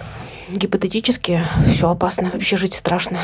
Гипотетически 0.49 1.43
все 1.67 1.89
опасно, 1.89 2.31
вообще 2.33 2.57
жить 2.57 2.73
страшно. 2.73 3.19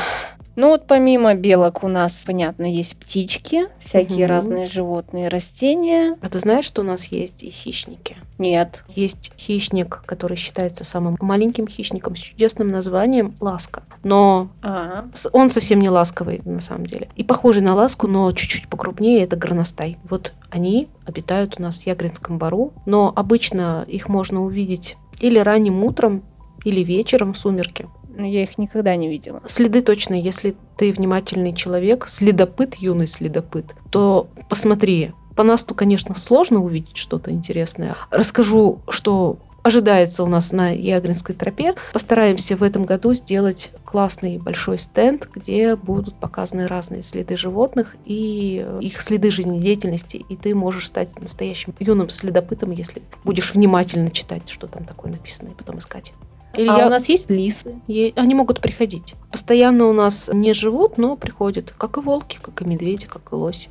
Ну 0.56 0.68
вот 0.70 0.86
помимо 0.86 1.34
белок 1.34 1.84
у 1.84 1.88
нас, 1.88 2.22
понятно, 2.26 2.64
есть 2.64 2.96
птички, 2.96 3.68
всякие 3.78 4.24
Мгм. 4.26 4.28
разные 4.34 4.66
животные, 4.66 5.28
растения. 5.28 6.16
А 6.22 6.28
ты 6.30 6.38
знаешь, 6.38 6.64
что 6.64 6.80
у 6.80 6.84
нас 6.84 7.04
есть 7.06 7.42
и 7.42 7.50
хищники? 7.50 8.16
Нет. 8.38 8.84
Есть 8.94 9.32
хищник, 9.38 10.02
который 10.06 10.36
считается 10.36 10.82
самым 10.84 11.16
маленьким 11.20 11.68
хищником 11.68 12.16
с 12.16 12.20
чудесным 12.20 12.70
названием 12.70 13.34
ласка. 13.40 13.82
Но 14.02 14.48
А, 14.62 15.04
с- 15.12 15.28
он 15.32 15.50
совсем 15.50 15.78
не 15.80 15.90
ласковый 15.90 16.40
на 16.44 16.60
самом 16.60 16.86
деле. 16.86 17.08
И 17.16 17.22
похожий 17.22 17.62
на 17.62 17.74
ласку, 17.74 18.06
но 18.08 18.32
чуть-чуть 18.32 18.68
покрупнее, 18.68 19.24
это 19.24 19.36
горностай. 19.36 19.98
Вот 20.08 20.32
они 20.50 20.88
обитают 21.04 21.56
у 21.58 21.62
нас 21.62 21.80
в 21.80 21.86
Ягринском 21.86 22.38
бару, 22.38 22.72
но 22.86 23.12
обычно 23.14 23.84
их 23.86 24.08
можно 24.08 24.42
увидеть 24.42 24.96
или 25.20 25.38
ранним 25.38 25.84
утром, 25.84 26.22
или 26.64 26.80
вечером 26.82 27.32
в 27.32 27.38
сумерки. 27.38 27.86
Ну, 28.16 28.24
я 28.24 28.42
их 28.42 28.58
никогда 28.58 28.96
не 28.96 29.08
видела. 29.08 29.42
Следы 29.44 29.82
точно, 29.82 30.14
если 30.14 30.56
ты 30.76 30.92
внимательный 30.92 31.54
человек, 31.54 32.08
следопыт, 32.08 32.76
юный 32.76 33.06
следопыт, 33.06 33.74
то 33.90 34.28
посмотри. 34.48 35.12
По 35.34 35.42
насту, 35.42 35.74
конечно, 35.74 36.18
сложно 36.18 36.62
увидеть 36.62 36.96
что-то 36.96 37.30
интересное. 37.30 37.94
Расскажу, 38.10 38.80
что 38.88 39.38
ожидается 39.62 40.22
у 40.22 40.26
нас 40.26 40.52
на 40.52 40.70
Ягринской 40.70 41.34
тропе. 41.34 41.74
Постараемся 41.92 42.56
в 42.56 42.62
этом 42.62 42.84
году 42.84 43.12
сделать 43.12 43.70
классный 43.84 44.38
большой 44.38 44.78
стенд, 44.78 45.28
где 45.34 45.74
будут 45.76 46.14
показаны 46.14 46.68
разные 46.68 47.02
следы 47.02 47.36
животных 47.36 47.96
и 48.04 48.64
их 48.80 49.00
следы 49.00 49.30
жизнедеятельности. 49.30 50.24
И 50.28 50.36
ты 50.36 50.54
можешь 50.54 50.86
стать 50.86 51.20
настоящим 51.20 51.74
юным 51.80 52.08
следопытом, 52.08 52.70
если 52.70 53.02
будешь 53.24 53.52
внимательно 53.52 54.10
читать, 54.10 54.48
что 54.48 54.68
там 54.68 54.84
такое 54.84 55.10
написано, 55.10 55.48
и 55.48 55.54
потом 55.54 55.78
искать. 55.78 56.12
Или 56.56 56.68
а 56.68 56.78
я- 56.78 56.86
у 56.86 56.90
нас 56.90 57.08
есть 57.08 57.30
лисы. 57.30 57.74
Е- 57.86 58.12
Они 58.16 58.34
могут 58.34 58.60
приходить. 58.60 59.14
Постоянно 59.30 59.86
у 59.86 59.92
нас 59.92 60.30
не 60.32 60.52
живут, 60.54 60.98
но 60.98 61.16
приходят. 61.16 61.72
Как 61.76 61.96
и 61.98 62.00
волки, 62.00 62.38
как 62.40 62.62
и 62.62 62.64
медведи, 62.64 63.06
как 63.06 63.32
и 63.32 63.34
лось. 63.34 63.68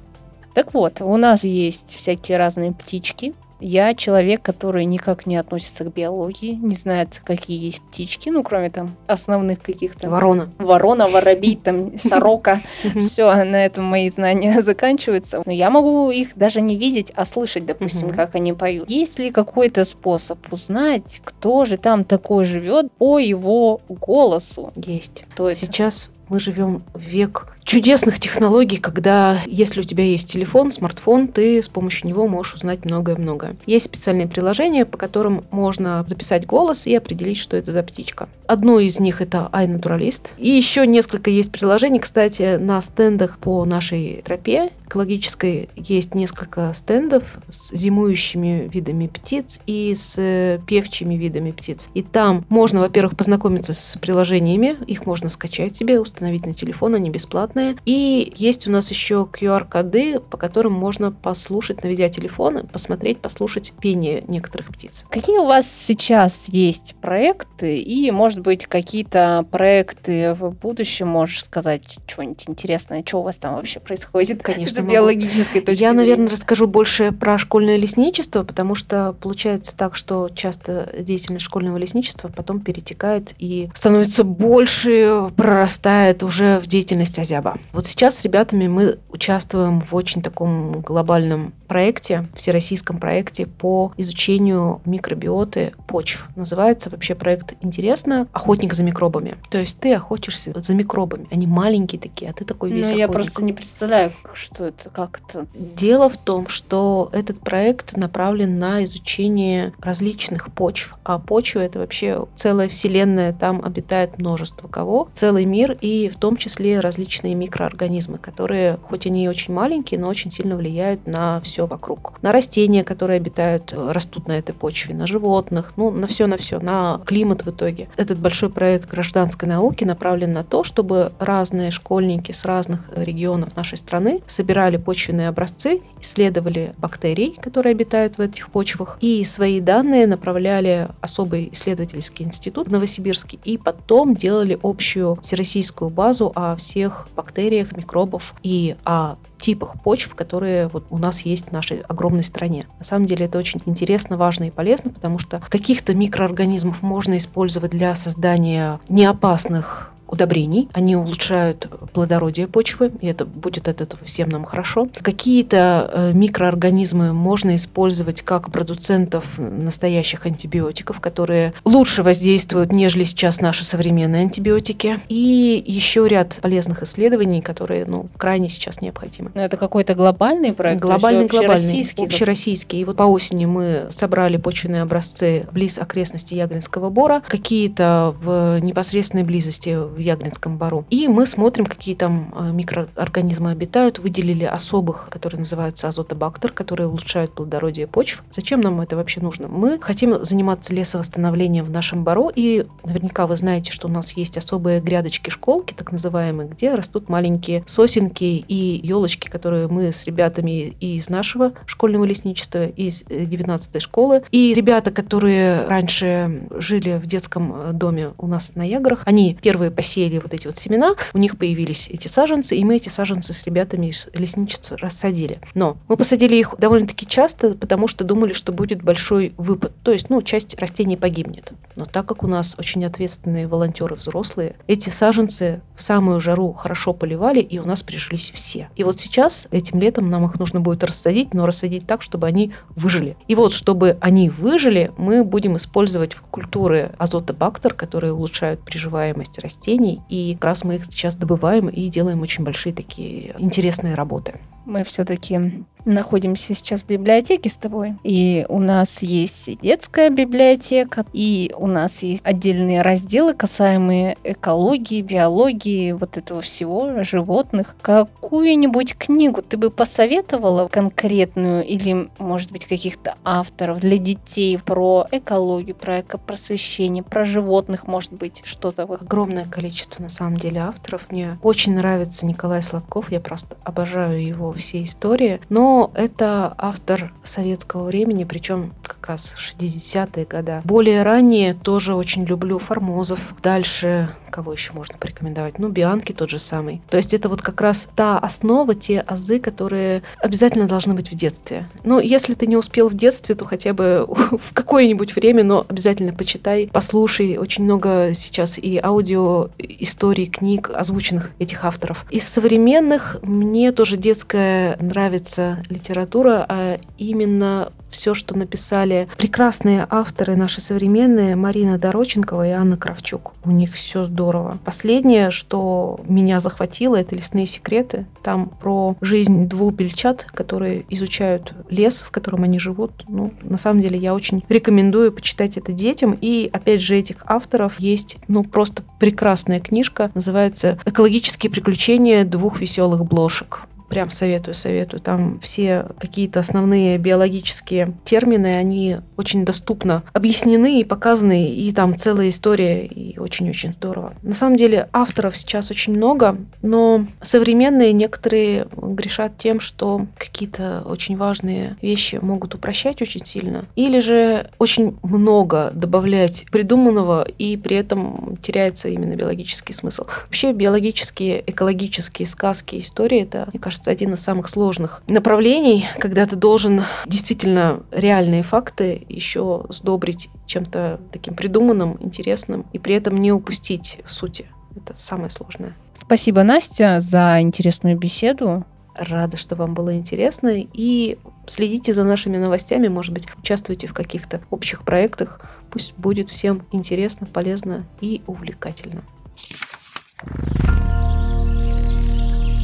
Так 0.53 0.73
вот, 0.73 1.01
у 1.01 1.17
нас 1.17 1.43
есть 1.43 1.97
всякие 1.97 2.37
разные 2.37 2.71
птички. 2.71 3.33
Я 3.59 3.93
человек, 3.95 4.41
который 4.41 4.85
никак 4.85 5.25
не 5.25 5.37
относится 5.37 5.83
к 5.83 5.93
биологии, 5.93 6.53
не 6.53 6.75
знает, 6.75 7.21
какие 7.23 7.63
есть 7.63 7.81
птички, 7.81 8.29
ну, 8.29 8.43
кроме 8.43 8.69
там 8.69 8.95
основных 9.07 9.61
каких-то. 9.61 10.09
Ворона. 10.09 10.49
Ворона, 10.57 11.07
воробей, 11.07 11.55
там, 11.55 11.97
сорока. 11.97 12.61
Все, 12.95 13.33
на 13.43 13.65
этом 13.65 13.85
мои 13.85 14.09
знания 14.09 14.61
заканчиваются. 14.61 15.41
Но 15.45 15.51
я 15.51 15.69
могу 15.69 16.11
их 16.11 16.35
даже 16.35 16.61
не 16.61 16.75
видеть, 16.75 17.11
а 17.15 17.25
слышать, 17.25 17.65
допустим, 17.65 18.09
как 18.09 18.35
они 18.35 18.53
поют. 18.53 18.89
Есть 18.89 19.19
ли 19.19 19.31
какой-то 19.31 19.85
способ 19.85 20.39
узнать, 20.51 21.21
кто 21.23 21.65
же 21.65 21.77
там 21.77 22.03
такой 22.03 22.45
живет 22.45 22.91
по 22.93 23.19
его 23.19 23.79
голосу? 23.87 24.71
Есть. 24.75 25.23
То 25.35 25.47
есть 25.47 25.59
Сейчас 25.59 26.11
мы 26.27 26.39
живем 26.39 26.83
в 26.93 27.01
век 27.01 27.55
чудесных 27.63 28.19
технологий, 28.19 28.77
когда 28.77 29.37
если 29.45 29.79
у 29.79 29.83
тебя 29.83 30.03
есть 30.03 30.31
телефон, 30.31 30.71
смартфон, 30.71 31.27
ты 31.27 31.61
с 31.61 31.67
помощью 31.67 32.07
него 32.07 32.27
можешь 32.27 32.55
узнать 32.55 32.85
многое-многое. 32.85 33.44
Есть 33.65 33.85
специальные 33.85 34.27
приложения, 34.27 34.85
по 34.85 34.97
которым 34.97 35.43
можно 35.51 36.03
записать 36.07 36.45
голос 36.45 36.87
и 36.87 36.95
определить, 36.95 37.37
что 37.37 37.57
это 37.57 37.71
за 37.71 37.83
птичка. 37.83 38.29
Одно 38.47 38.79
из 38.79 38.99
них 38.99 39.21
это 39.21 39.49
iNaturalist. 39.53 40.27
И 40.37 40.49
еще 40.49 40.85
несколько 40.87 41.29
есть 41.29 41.51
приложений. 41.51 41.99
Кстати, 41.99 42.57
на 42.57 42.81
стендах 42.81 43.37
по 43.39 43.65
нашей 43.65 44.21
тропе 44.23 44.71
экологической 44.85 45.69
есть 45.75 46.15
несколько 46.15 46.73
стендов 46.73 47.37
с 47.47 47.75
зимующими 47.75 48.69
видами 48.71 49.07
птиц 49.07 49.59
и 49.65 49.93
с 49.93 50.15
э, 50.17 50.59
певчими 50.65 51.15
видами 51.15 51.51
птиц. 51.51 51.89
И 51.93 52.01
там 52.01 52.45
можно, 52.49 52.79
во-первых, 52.79 53.17
познакомиться 53.17 53.73
с 53.73 53.97
приложениями, 53.99 54.77
их 54.87 55.05
можно 55.05 55.29
скачать 55.29 55.75
себе, 55.75 55.99
установить 55.99 56.45
на 56.45 56.53
телефон, 56.53 56.95
они 56.95 57.09
бесплатные. 57.09 57.75
И 57.85 58.33
есть 58.35 58.67
у 58.67 58.71
нас 58.71 58.89
еще 58.89 59.27
QR-коды, 59.31 60.19
по 60.19 60.37
которым 60.37 60.73
можно 60.73 61.11
послушать, 61.11 61.83
наведя 61.83 62.09
телефон, 62.09 62.67
посмотреть, 62.67 63.19
послушать 63.19 63.73
пение 63.79 64.23
некоторых 64.27 64.69
птиц. 64.69 65.05
Какие 65.09 65.37
у 65.37 65.45
вас 65.45 65.69
сейчас 65.69 66.47
есть 66.47 66.95
проекты 67.01 67.79
и, 67.79 68.11
может 68.11 68.39
быть, 68.39 68.65
какие-то 68.67 69.45
проекты 69.51 70.33
в 70.33 70.51
будущем, 70.51 71.07
можешь 71.07 71.43
сказать 71.43 71.97
что-нибудь 72.07 72.43
интересное, 72.47 73.03
что 73.05 73.19
у 73.19 73.23
вас 73.23 73.37
там 73.37 73.55
вообще 73.55 73.79
происходит? 73.79 74.43
Конечно, 74.43 74.74
с 74.75 74.83
могу. 74.83 74.91
биологической 74.93 75.61
точки 75.61 75.81
Я, 75.81 75.93
наверное, 75.93 76.27
зрения? 76.27 76.31
расскажу 76.31 76.67
больше 76.67 77.11
про 77.11 77.37
школьное 77.37 77.77
лесничество, 77.77 78.43
потому 78.43 78.75
что 78.75 79.15
получается 79.21 79.75
так, 79.75 79.95
что 79.95 80.29
часто 80.33 80.91
деятельность 80.99 81.45
школьного 81.45 81.77
лесничества 81.77 82.29
потом 82.29 82.59
перетекает 82.59 83.33
и 83.39 83.69
становится 83.73 84.23
больше, 84.23 85.29
прорастает 85.35 86.23
уже 86.23 86.59
в 86.59 86.67
деятельность 86.67 87.17
Азяба. 87.19 87.57
Вот 87.73 87.85
сейчас 87.85 88.17
с 88.17 88.23
ребятами 88.23 88.67
мы 88.67 88.99
участвуем 89.09 89.81
в 89.81 89.93
очень 89.95 90.21
таком 90.21 90.81
глобальном 90.81 91.53
проекте, 91.67 92.27
всероссийском 92.35 92.99
проекте 92.99 93.45
по 93.47 93.91
изучению 93.97 94.81
микробиоты 94.85 95.73
почв. 95.87 96.27
Называется 96.35 96.89
вообще 96.89 97.15
проект 97.15 97.53
интересно 97.61 98.27
«Охотник 98.33 98.73
за 98.73 98.83
микробами». 98.83 99.35
То 99.49 99.57
есть 99.59 99.79
ты 99.79 99.93
охотишься 99.93 100.53
за 100.55 100.73
микробами. 100.73 101.27
Они 101.31 101.47
маленькие 101.47 101.99
такие, 101.99 102.29
а 102.29 102.33
ты 102.33 102.45
такой 102.45 102.71
весь 102.71 102.89
Ну, 102.89 102.97
я 102.97 103.05
охотник. 103.05 103.23
просто 103.23 103.43
не 103.43 103.53
представляю, 103.53 104.13
что 104.33 104.64
это, 104.67 104.89
как 104.89 105.21
это. 105.27 105.47
Дело 105.53 106.09
в 106.09 106.17
том, 106.17 106.47
что 106.47 107.09
этот 107.11 107.39
проект 107.39 107.95
направлен 107.97 108.59
на 108.59 108.83
изучение 108.83 109.73
различных 109.79 110.51
почв. 110.51 110.95
А 111.03 111.19
почва— 111.19 111.59
это 111.61 111.79
вообще 111.79 112.25
целая 112.35 112.67
вселенная, 112.69 113.33
там 113.33 113.61
обитает 113.63 114.17
множество 114.17 114.67
кого, 114.67 115.09
целый 115.13 115.45
мир, 115.45 115.77
и 115.81 116.09
в 116.09 116.17
том 116.17 116.37
числе 116.37 116.79
различные 116.79 117.35
микроорганизмы, 117.35 118.17
которые, 118.17 118.77
хоть 118.83 119.05
они 119.05 119.25
и 119.25 119.27
очень 119.27 119.53
маленькие, 119.53 119.99
но 119.99 120.07
очень 120.07 120.31
сильно 120.31 120.55
влияют 120.55 121.07
на 121.07 121.39
все 121.41 121.67
вокруг. 121.67 122.13
На 122.21 122.31
растения, 122.31 122.83
которые 122.83 123.17
обитают, 123.17 123.73
растут 123.73 124.27
на 124.27 124.33
этой 124.37 124.53
почве, 124.53 124.95
на 124.95 125.07
животных, 125.07 125.73
ну, 125.77 125.91
на 125.91 126.07
все, 126.07 126.27
на 126.27 126.37
все, 126.37 126.59
на 126.59 127.01
климат 127.05 127.45
в 127.45 127.49
итоге. 127.49 127.87
Этот 127.97 128.19
большой 128.19 128.49
проект 128.49 128.89
гражданской 128.89 129.47
науки 129.47 129.83
направлен 129.83 130.33
на 130.33 130.43
то, 130.43 130.63
чтобы 130.63 131.11
разные 131.19 131.71
школьники 131.71 132.31
с 132.31 132.45
разных 132.45 132.89
регионов 132.95 133.55
нашей 133.55 133.77
страны 133.77 134.21
собирали 134.55 134.77
почвенные 134.77 135.27
образцы, 135.27 135.81
исследовали 135.99 136.73
бактерий, 136.77 137.35
которые 137.41 137.71
обитают 137.71 138.17
в 138.17 138.21
этих 138.21 138.49
почвах, 138.49 138.97
и 139.01 139.21
свои 139.25 139.59
данные 139.59 140.07
направляли 140.07 140.87
особый 141.01 141.49
исследовательский 141.51 142.25
институт 142.25 142.69
в 142.69 142.71
Новосибирске, 142.71 143.37
и 143.43 143.57
потом 143.57 144.15
делали 144.15 144.57
общую 144.63 145.19
всероссийскую 145.21 145.89
базу 145.89 146.31
о 146.35 146.55
всех 146.55 147.09
бактериях, 147.17 147.75
микробов 147.75 148.33
и 148.43 148.77
о 148.85 149.15
типах 149.39 149.75
почв, 149.83 150.15
которые 150.15 150.69
вот 150.69 150.85
у 150.89 150.97
нас 150.97 151.21
есть 151.21 151.49
в 151.49 151.51
нашей 151.51 151.81
огромной 151.81 152.23
стране. 152.23 152.65
На 152.77 152.85
самом 152.85 153.07
деле 153.07 153.25
это 153.25 153.37
очень 153.37 153.61
интересно, 153.65 154.15
важно 154.15 154.45
и 154.45 154.51
полезно, 154.51 154.89
потому 154.89 155.19
что 155.19 155.41
каких-то 155.49 155.93
микроорганизмов 155.93 156.81
можно 156.81 157.17
использовать 157.17 157.71
для 157.71 157.93
создания 157.95 158.79
неопасных 158.87 159.91
удобрений. 160.07 160.69
Они 160.73 160.95
улучшают 160.95 161.67
плодородие 161.93 162.47
почвы, 162.47 162.91
и 163.01 163.07
это 163.07 163.25
будет 163.25 163.67
от 163.67 163.81
этого 163.81 164.05
всем 164.05 164.29
нам 164.29 164.45
хорошо. 164.45 164.87
Какие-то 165.01 165.89
э, 165.91 166.11
микроорганизмы 166.13 167.13
можно 167.13 167.55
использовать 167.55 168.21
как 168.21 168.51
продуцентов 168.51 169.25
настоящих 169.37 170.25
антибиотиков, 170.25 170.99
которые 170.99 171.53
лучше 171.63 172.03
воздействуют, 172.03 172.71
нежели 172.71 173.03
сейчас 173.03 173.41
наши 173.41 173.63
современные 173.63 174.23
антибиотики. 174.23 174.99
И 175.09 175.63
еще 175.65 176.07
ряд 176.07 176.39
полезных 176.41 176.83
исследований, 176.83 177.41
которые 177.41 177.85
ну, 177.85 178.07
крайне 178.17 178.49
сейчас 178.49 178.81
необходимы. 178.81 179.31
Ну, 179.33 179.41
это 179.41 179.57
какой-то 179.57 179.95
глобальный 179.95 180.53
проект? 180.53 180.81
Глобальный, 180.81 181.25
глобальный, 181.25 181.55
общероссийский? 181.55 182.05
общероссийский. 182.05 182.81
И 182.81 182.85
вот 182.85 182.97
по 182.97 183.03
осени 183.03 183.45
мы 183.45 183.87
собрали 183.89 184.37
почвенные 184.37 184.83
образцы 184.83 185.47
близ 185.51 185.79
окрестностей 185.79 186.37
Ягринского 186.37 186.89
бора, 186.89 187.21
какие-то 187.27 188.15
в 188.21 188.59
непосредственной 188.59 189.23
близости 189.23 189.77
в 189.95 189.99
Ягринском 189.99 190.57
бору. 190.57 190.85
И 190.89 191.07
мы 191.07 191.25
смотрим, 191.25 191.65
какие 191.65 191.95
там 191.95 192.33
э, 192.35 192.51
микроорганизмы 192.51 193.51
обитают, 193.51 193.99
выделили 193.99 194.43
особых, 194.43 195.07
которые 195.09 195.39
называются 195.39 195.87
азотобактер, 195.87 196.51
которые 196.51 196.87
улучшают 196.87 197.31
плодородие 197.31 197.87
почв. 197.87 198.23
Зачем 198.29 198.61
нам 198.61 198.81
это 198.81 198.95
вообще 198.95 199.21
нужно? 199.21 199.47
Мы 199.47 199.79
хотим 199.79 200.23
заниматься 200.23 200.73
лесовосстановлением 200.73 201.65
в 201.65 201.69
нашем 201.69 202.03
бору, 202.03 202.31
и 202.33 202.65
наверняка 202.83 203.27
вы 203.27 203.37
знаете, 203.37 203.71
что 203.71 203.87
у 203.87 203.91
нас 203.91 204.11
есть 204.13 204.37
особые 204.37 204.81
грядочки-школки, 204.81 205.73
так 205.73 205.91
называемые, 205.91 206.49
где 206.49 206.75
растут 206.75 207.09
маленькие 207.09 207.63
сосенки 207.67 208.23
и 208.23 208.81
елочки, 208.83 209.29
которые 209.29 209.67
мы 209.67 209.91
с 209.91 210.05
ребятами 210.05 210.75
из 210.79 211.09
нашего 211.09 211.53
школьного 211.65 212.03
лесничества, 212.05 212.65
из 212.65 213.03
19 213.03 213.81
школы, 213.81 214.23
и 214.31 214.53
ребята, 214.53 214.91
которые 214.91 215.65
раньше 215.67 216.47
жили 216.51 216.99
в 217.01 217.05
детском 217.07 217.53
э, 217.53 217.73
доме 217.73 218.11
у 218.17 218.27
нас 218.27 218.51
на 218.55 218.67
Яграх, 218.67 219.01
они 219.05 219.37
первые 219.41 219.71
посеяли 219.71 219.84
посеяли 219.85 220.17
вот 220.17 220.33
эти 220.33 220.47
вот 220.47 220.57
семена, 220.57 220.95
у 221.13 221.19
них 221.19 221.37
появились 221.37 221.87
эти 221.91 222.07
саженцы, 222.07 222.55
и 222.55 222.63
мы 222.63 222.77
эти 222.77 222.89
саженцы 222.89 223.33
с 223.33 223.43
ребятами 223.43 223.87
из 223.87 224.07
лесничества 224.13 224.77
рассадили. 224.77 225.39
Но 225.53 225.77
мы 225.87 225.95
посадили 225.95 226.35
их 226.35 226.55
довольно-таки 226.57 227.05
часто, 227.05 227.51
потому 227.51 227.87
что 227.87 228.03
думали, 228.03 228.33
что 228.33 228.51
будет 228.51 228.81
большой 228.81 229.33
выпад. 229.37 229.73
То 229.83 229.91
есть, 229.91 230.09
ну, 230.09 230.23
часть 230.23 230.57
растений 230.59 230.97
погибнет. 230.97 231.51
Но 231.75 231.85
так 231.85 232.07
как 232.07 232.23
у 232.23 232.27
нас 232.27 232.55
очень 232.57 232.83
ответственные 232.83 233.47
волонтеры 233.47 233.95
взрослые, 233.95 234.55
эти 234.65 234.89
саженцы 234.89 235.61
в 235.77 235.83
самую 235.83 236.19
жару 236.19 236.51
хорошо 236.53 236.93
поливали, 236.93 237.41
и 237.41 237.59
у 237.59 237.65
нас 237.65 237.83
прижились 237.83 238.31
все. 238.33 238.69
И 238.75 238.83
вот 238.83 238.99
сейчас, 238.99 239.47
этим 239.51 239.79
летом, 239.79 240.09
нам 240.09 240.25
их 240.25 240.39
нужно 240.39 240.61
будет 240.61 240.83
рассадить, 240.83 241.35
но 241.35 241.45
рассадить 241.45 241.85
так, 241.85 242.01
чтобы 242.01 242.25
они 242.25 242.53
выжили. 242.75 243.17
И 243.27 243.35
вот, 243.35 243.53
чтобы 243.53 243.97
они 244.01 244.31
выжили, 244.31 244.91
мы 244.97 245.23
будем 245.23 245.57
использовать 245.57 246.15
культуры 246.15 246.91
азотобактер, 246.97 247.75
которые 247.75 248.13
улучшают 248.13 248.61
приживаемость 248.61 249.37
растений, 249.39 249.74
и 250.09 250.35
как 250.35 250.45
раз 250.45 250.63
мы 250.63 250.75
их 250.75 250.85
сейчас 250.85 251.15
добываем 251.15 251.67
и 251.67 251.89
делаем 251.89 252.21
очень 252.21 252.43
большие 252.43 252.73
такие 252.73 253.35
интересные 253.37 253.95
работы. 253.95 254.39
Мы 254.65 254.83
все-таки 254.83 255.63
находимся 255.85 256.53
сейчас 256.53 256.81
в 256.81 256.87
библиотеке 256.87 257.49
с 257.49 257.55
тобой, 257.55 257.95
и 258.03 258.45
у 258.49 258.59
нас 258.59 259.01
есть 259.01 259.59
детская 259.61 260.09
библиотека, 260.09 261.05
и 261.13 261.53
у 261.57 261.67
нас 261.67 262.03
есть 262.03 262.21
отдельные 262.25 262.81
разделы, 262.81 263.33
касаемые 263.33 264.17
экологии, 264.23 265.01
биологии, 265.01 265.91
вот 265.91 266.17
этого 266.17 266.41
всего, 266.41 267.03
животных. 267.03 267.75
Какую-нибудь 267.81 268.95
книгу 268.97 269.41
ты 269.41 269.57
бы 269.57 269.69
посоветовала 269.69 270.67
конкретную 270.67 271.63
или, 271.63 272.09
может 272.17 272.51
быть, 272.51 272.65
каких-то 272.65 273.15
авторов 273.23 273.79
для 273.79 273.97
детей 273.97 274.57
про 274.57 275.07
экологию, 275.11 275.75
про 275.75 276.01
экопросвещение, 276.01 277.03
про 277.03 277.25
животных, 277.25 277.87
может 277.87 278.13
быть, 278.13 278.41
что-то 278.45 278.85
вот? 278.85 279.01
Огромное 279.01 279.45
количество, 279.45 280.01
на 280.01 280.09
самом 280.09 280.37
деле, 280.37 280.61
авторов. 280.61 281.07
Мне 281.11 281.37
очень 281.43 281.75
нравится 281.75 282.25
Николай 282.25 282.61
Сладков, 282.61 283.11
я 283.11 283.19
просто 283.19 283.55
обожаю 283.63 284.25
его 284.25 284.51
все 284.51 284.83
истории, 284.83 285.39
но 285.49 285.74
это 285.93 286.53
автор 286.57 287.11
советского 287.23 287.85
времени, 287.85 288.23
причем 288.23 288.73
как 288.83 289.07
раз 289.07 289.35
60-е 289.37 290.25
годы. 290.25 290.61
Более 290.63 291.03
ранее 291.03 291.53
тоже 291.53 291.95
очень 291.95 292.25
люблю 292.25 292.59
Формозов. 292.59 293.33
Дальше 293.41 294.09
кого 294.35 294.51
еще 294.51 294.73
можно 294.73 294.97
порекомендовать? 294.97 295.59
Ну, 295.59 295.69
Бианки 295.69 296.11
тот 296.11 296.29
же 296.29 296.39
самый. 296.39 296.81
То 296.89 296.97
есть 296.97 297.13
это 297.13 297.29
вот 297.29 297.41
как 297.41 297.61
раз 297.61 297.87
та 297.95 298.19
основа, 298.19 298.75
те 298.75 298.99
азы, 298.99 299.39
которые 299.39 300.03
обязательно 300.17 300.67
должны 300.67 300.93
быть 300.93 301.09
в 301.09 301.15
детстве. 301.15 301.69
Ну, 301.85 302.01
если 302.01 302.33
ты 302.33 302.45
не 302.45 302.57
успел 302.57 302.89
в 302.89 302.95
детстве, 302.95 303.35
то 303.35 303.45
хотя 303.45 303.71
бы 303.73 304.05
в 304.09 304.53
какое-нибудь 304.53 305.15
время, 305.15 305.45
но 305.45 305.65
обязательно 305.69 306.11
почитай, 306.11 306.69
послушай. 306.71 307.37
Очень 307.37 307.63
много 307.63 308.11
сейчас 308.13 308.57
и 308.57 308.77
аудио 308.77 309.51
историй, 309.57 310.25
книг, 310.25 310.69
озвученных 310.75 311.31
этих 311.39 311.63
авторов. 311.63 312.05
Из 312.11 312.27
современных 312.27 313.15
мне 313.21 313.71
тоже 313.71 313.95
детская 313.95 314.75
нравится 314.81 315.63
литература, 315.69 316.45
а 316.47 316.77
именно 316.97 317.69
все, 317.95 318.13
что 318.13 318.37
написали 318.37 319.07
прекрасные 319.17 319.87
авторы 319.89 320.35
наши 320.35 320.59
современные, 320.59 321.35
Марина 321.35 321.77
Дороченкова 321.77 322.47
и 322.47 322.51
Анна 322.51 322.75
Кравчук. 322.75 323.33
У 323.45 323.51
них 323.51 323.73
все 323.73 324.03
здорово. 324.03 324.59
Последнее, 324.65 325.31
что 325.31 325.99
меня 326.07 326.39
захватило, 326.39 326.97
это 326.97 327.15
«Лесные 327.15 327.45
секреты». 327.45 328.05
Там 328.21 328.49
про 328.49 328.95
жизнь 329.01 329.47
двух 329.47 329.73
бельчат, 329.73 330.25
которые 330.25 330.85
изучают 330.89 331.53
лес, 331.69 332.01
в 332.01 332.11
котором 332.11 332.43
они 332.43 332.59
живут. 332.59 333.05
Ну, 333.07 333.33
на 333.41 333.57
самом 333.57 333.81
деле, 333.81 333.97
я 333.97 334.13
очень 334.13 334.43
рекомендую 334.49 335.13
почитать 335.13 335.57
это 335.57 335.71
детям. 335.71 336.17
И, 336.19 336.49
опять 336.51 336.81
же, 336.81 336.97
этих 336.97 337.23
авторов 337.27 337.79
есть, 337.79 338.17
ну, 338.27 338.43
просто 338.43 338.83
прекрасная 338.99 339.59
книжка. 339.59 340.11
Называется 340.15 340.79
«Экологические 340.85 341.49
приключения 341.49 342.25
двух 342.25 342.59
веселых 342.59 343.05
блошек». 343.05 343.61
Прям 343.95 344.09
советую, 344.09 344.55
советую. 344.55 344.99
Там 344.99 345.39
все 345.39 345.85
какие-то 345.99 346.41
основные 346.41 346.97
биологические 346.97 347.93
термины, 348.03 348.47
они 348.47 348.97
очень 349.15 349.45
доступно 349.45 350.03
объяснены 350.11 350.81
и 350.81 350.83
показаны, 350.83 351.47
и 351.47 351.71
там 351.71 351.95
целая 351.95 352.27
история, 352.27 352.85
и 352.85 353.17
очень-очень 353.17 353.71
здорово. 353.71 354.13
На 354.21 354.35
самом 354.35 354.57
деле 354.57 354.89
авторов 354.91 355.37
сейчас 355.37 355.71
очень 355.71 355.95
много, 355.95 356.35
но 356.61 357.07
современные 357.21 357.93
некоторые 357.93 358.67
грешат 358.75 359.37
тем, 359.37 359.61
что 359.61 360.07
какие-то 360.17 360.83
очень 360.85 361.15
важные 361.15 361.77
вещи 361.81 362.19
могут 362.21 362.53
упрощать 362.53 363.01
очень 363.01 363.23
сильно, 363.23 363.63
или 363.77 363.99
же 363.99 364.49
очень 364.59 364.97
много 365.03 365.71
добавлять 365.73 366.43
придуманного, 366.51 367.25
и 367.37 367.55
при 367.55 367.77
этом 367.77 368.35
теряется 368.41 368.89
именно 368.89 369.15
биологический 369.15 369.71
смысл. 369.71 370.03
Вообще 370.25 370.51
биологические, 370.51 371.49
экологические 371.49 372.27
сказки, 372.27 372.77
истории, 372.77 373.21
это, 373.21 373.47
мне 373.53 373.61
кажется, 373.61 373.84
кажется, 373.85 373.91
один 373.91 374.13
из 374.13 374.19
самых 374.21 374.49
сложных 374.49 375.01
направлений, 375.07 375.85
когда 375.99 376.25
ты 376.25 376.35
должен 376.35 376.83
действительно 377.05 377.83
реальные 377.91 378.43
факты 378.43 379.05
еще 379.09 379.65
сдобрить 379.69 380.29
чем-то 380.45 380.99
таким 381.11 381.35
придуманным, 381.35 381.97
интересным, 381.99 382.65
и 382.73 382.79
при 382.79 382.95
этом 382.95 383.17
не 383.17 383.31
упустить 383.31 383.99
сути. 384.05 384.45
Это 384.75 384.93
самое 384.97 385.29
сложное. 385.29 385.73
Спасибо, 386.01 386.43
Настя, 386.43 386.99
за 387.01 387.37
интересную 387.41 387.97
беседу. 387.97 388.65
Рада, 388.95 389.37
что 389.37 389.55
вам 389.55 389.73
было 389.73 389.93
интересно. 389.95 390.51
И 390.53 391.17
следите 391.47 391.93
за 391.93 392.03
нашими 392.03 392.37
новостями, 392.37 392.87
может 392.87 393.13
быть, 393.13 393.27
участвуйте 393.37 393.87
в 393.87 393.93
каких-то 393.93 394.41
общих 394.49 394.83
проектах. 394.83 395.41
Пусть 395.69 395.93
будет 395.97 396.29
всем 396.29 396.61
интересно, 396.71 397.27
полезно 397.27 397.85
и 398.01 398.21
увлекательно. 398.27 399.01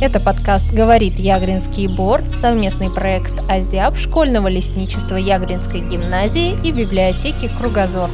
Это 0.01 0.19
подкаст 0.19 0.65
«Говорит 0.65 1.19
Ягринский 1.19 1.85
бор», 1.85 2.23
совместный 2.31 2.89
проект 2.89 3.33
«Азиаб» 3.47 3.95
школьного 3.95 4.47
лесничества 4.47 5.15
Ягринской 5.15 5.81
гимназии 5.81 6.57
и 6.63 6.71
библиотеки 6.71 7.47
«Кругозор». 7.59 8.09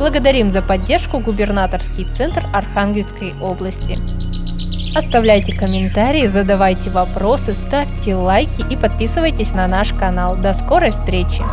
Благодарим 0.00 0.52
за 0.52 0.62
поддержку 0.62 1.20
губернаторский 1.20 2.06
центр 2.06 2.44
Архангельской 2.52 3.34
области. 3.40 3.96
Оставляйте 4.98 5.56
комментарии, 5.56 6.26
задавайте 6.26 6.90
вопросы, 6.90 7.54
ставьте 7.54 8.16
лайки 8.16 8.64
и 8.68 8.76
подписывайтесь 8.76 9.52
на 9.52 9.68
наш 9.68 9.92
канал. 9.92 10.34
До 10.34 10.52
скорой 10.52 10.90
встречи! 10.90 11.44